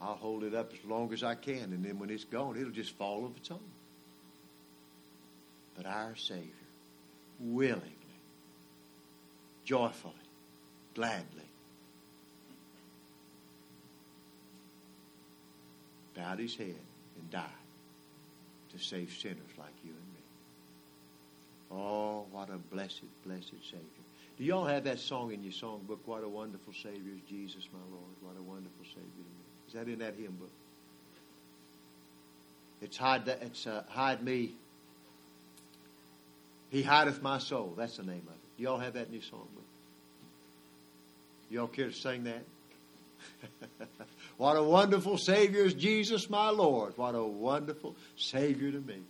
I'll 0.00 0.14
hold 0.14 0.44
it 0.44 0.54
up 0.54 0.72
as 0.72 0.84
long 0.88 1.12
as 1.12 1.22
I 1.22 1.34
can, 1.34 1.72
and 1.72 1.84
then 1.84 1.98
when 1.98 2.10
it's 2.10 2.24
gone, 2.24 2.56
it'll 2.56 2.70
just 2.70 2.92
fall 2.92 3.26
of 3.26 3.36
its 3.36 3.50
own. 3.50 3.58
But 5.76 5.86
our 5.86 6.14
Savior, 6.16 6.44
willingly, 7.40 7.82
joyfully, 9.64 10.14
gladly, 10.94 11.47
bowed 16.18 16.38
his 16.38 16.56
head 16.56 16.74
and 17.18 17.30
died 17.30 17.44
to 18.72 18.78
save 18.78 19.12
sinners 19.12 19.38
like 19.56 19.74
you 19.84 19.90
and 19.90 20.12
me. 20.12 20.20
Oh, 21.70 22.26
what 22.32 22.50
a 22.50 22.58
blessed, 22.58 23.04
blessed 23.24 23.54
Savior. 23.62 24.04
Do 24.36 24.44
y'all 24.44 24.66
have 24.66 24.84
that 24.84 24.98
song 24.98 25.32
in 25.32 25.42
your 25.42 25.52
songbook? 25.52 25.98
What 26.04 26.24
a 26.24 26.28
wonderful 26.28 26.72
Savior 26.72 27.12
is 27.14 27.20
Jesus, 27.28 27.68
my 27.72 27.80
Lord. 27.90 28.14
What 28.20 28.36
a 28.38 28.42
wonderful 28.42 28.84
Savior 28.84 29.02
to 29.02 29.18
me. 29.18 29.44
Is 29.68 29.74
that 29.74 29.88
in 29.88 29.98
that 30.00 30.14
hymn 30.14 30.36
book? 30.36 30.50
It's 32.80 32.96
hide, 32.96 33.26
it's, 33.28 33.66
uh, 33.66 33.84
hide 33.88 34.22
me. 34.22 34.52
He 36.70 36.82
hideth 36.82 37.22
my 37.22 37.38
soul. 37.38 37.74
That's 37.76 37.96
the 37.96 38.04
name 38.04 38.22
of 38.26 38.34
it. 38.34 38.56
Do 38.56 38.62
y'all 38.62 38.78
have 38.78 38.94
that 38.94 39.08
in 39.08 39.14
your 39.14 39.22
songbook? 39.22 39.64
Y'all 41.50 41.66
care 41.66 41.86
to 41.88 41.92
sing 41.92 42.24
that? 42.24 42.42
what 44.38 44.56
a 44.56 44.62
wonderful 44.62 45.18
Savior 45.18 45.64
is 45.64 45.74
Jesus, 45.74 46.30
my 46.30 46.48
Lord. 46.50 46.96
What 46.96 47.14
a 47.14 47.22
wonderful 47.22 47.96
Savior 48.16 48.70
to 48.70 48.80
me. 48.80 49.02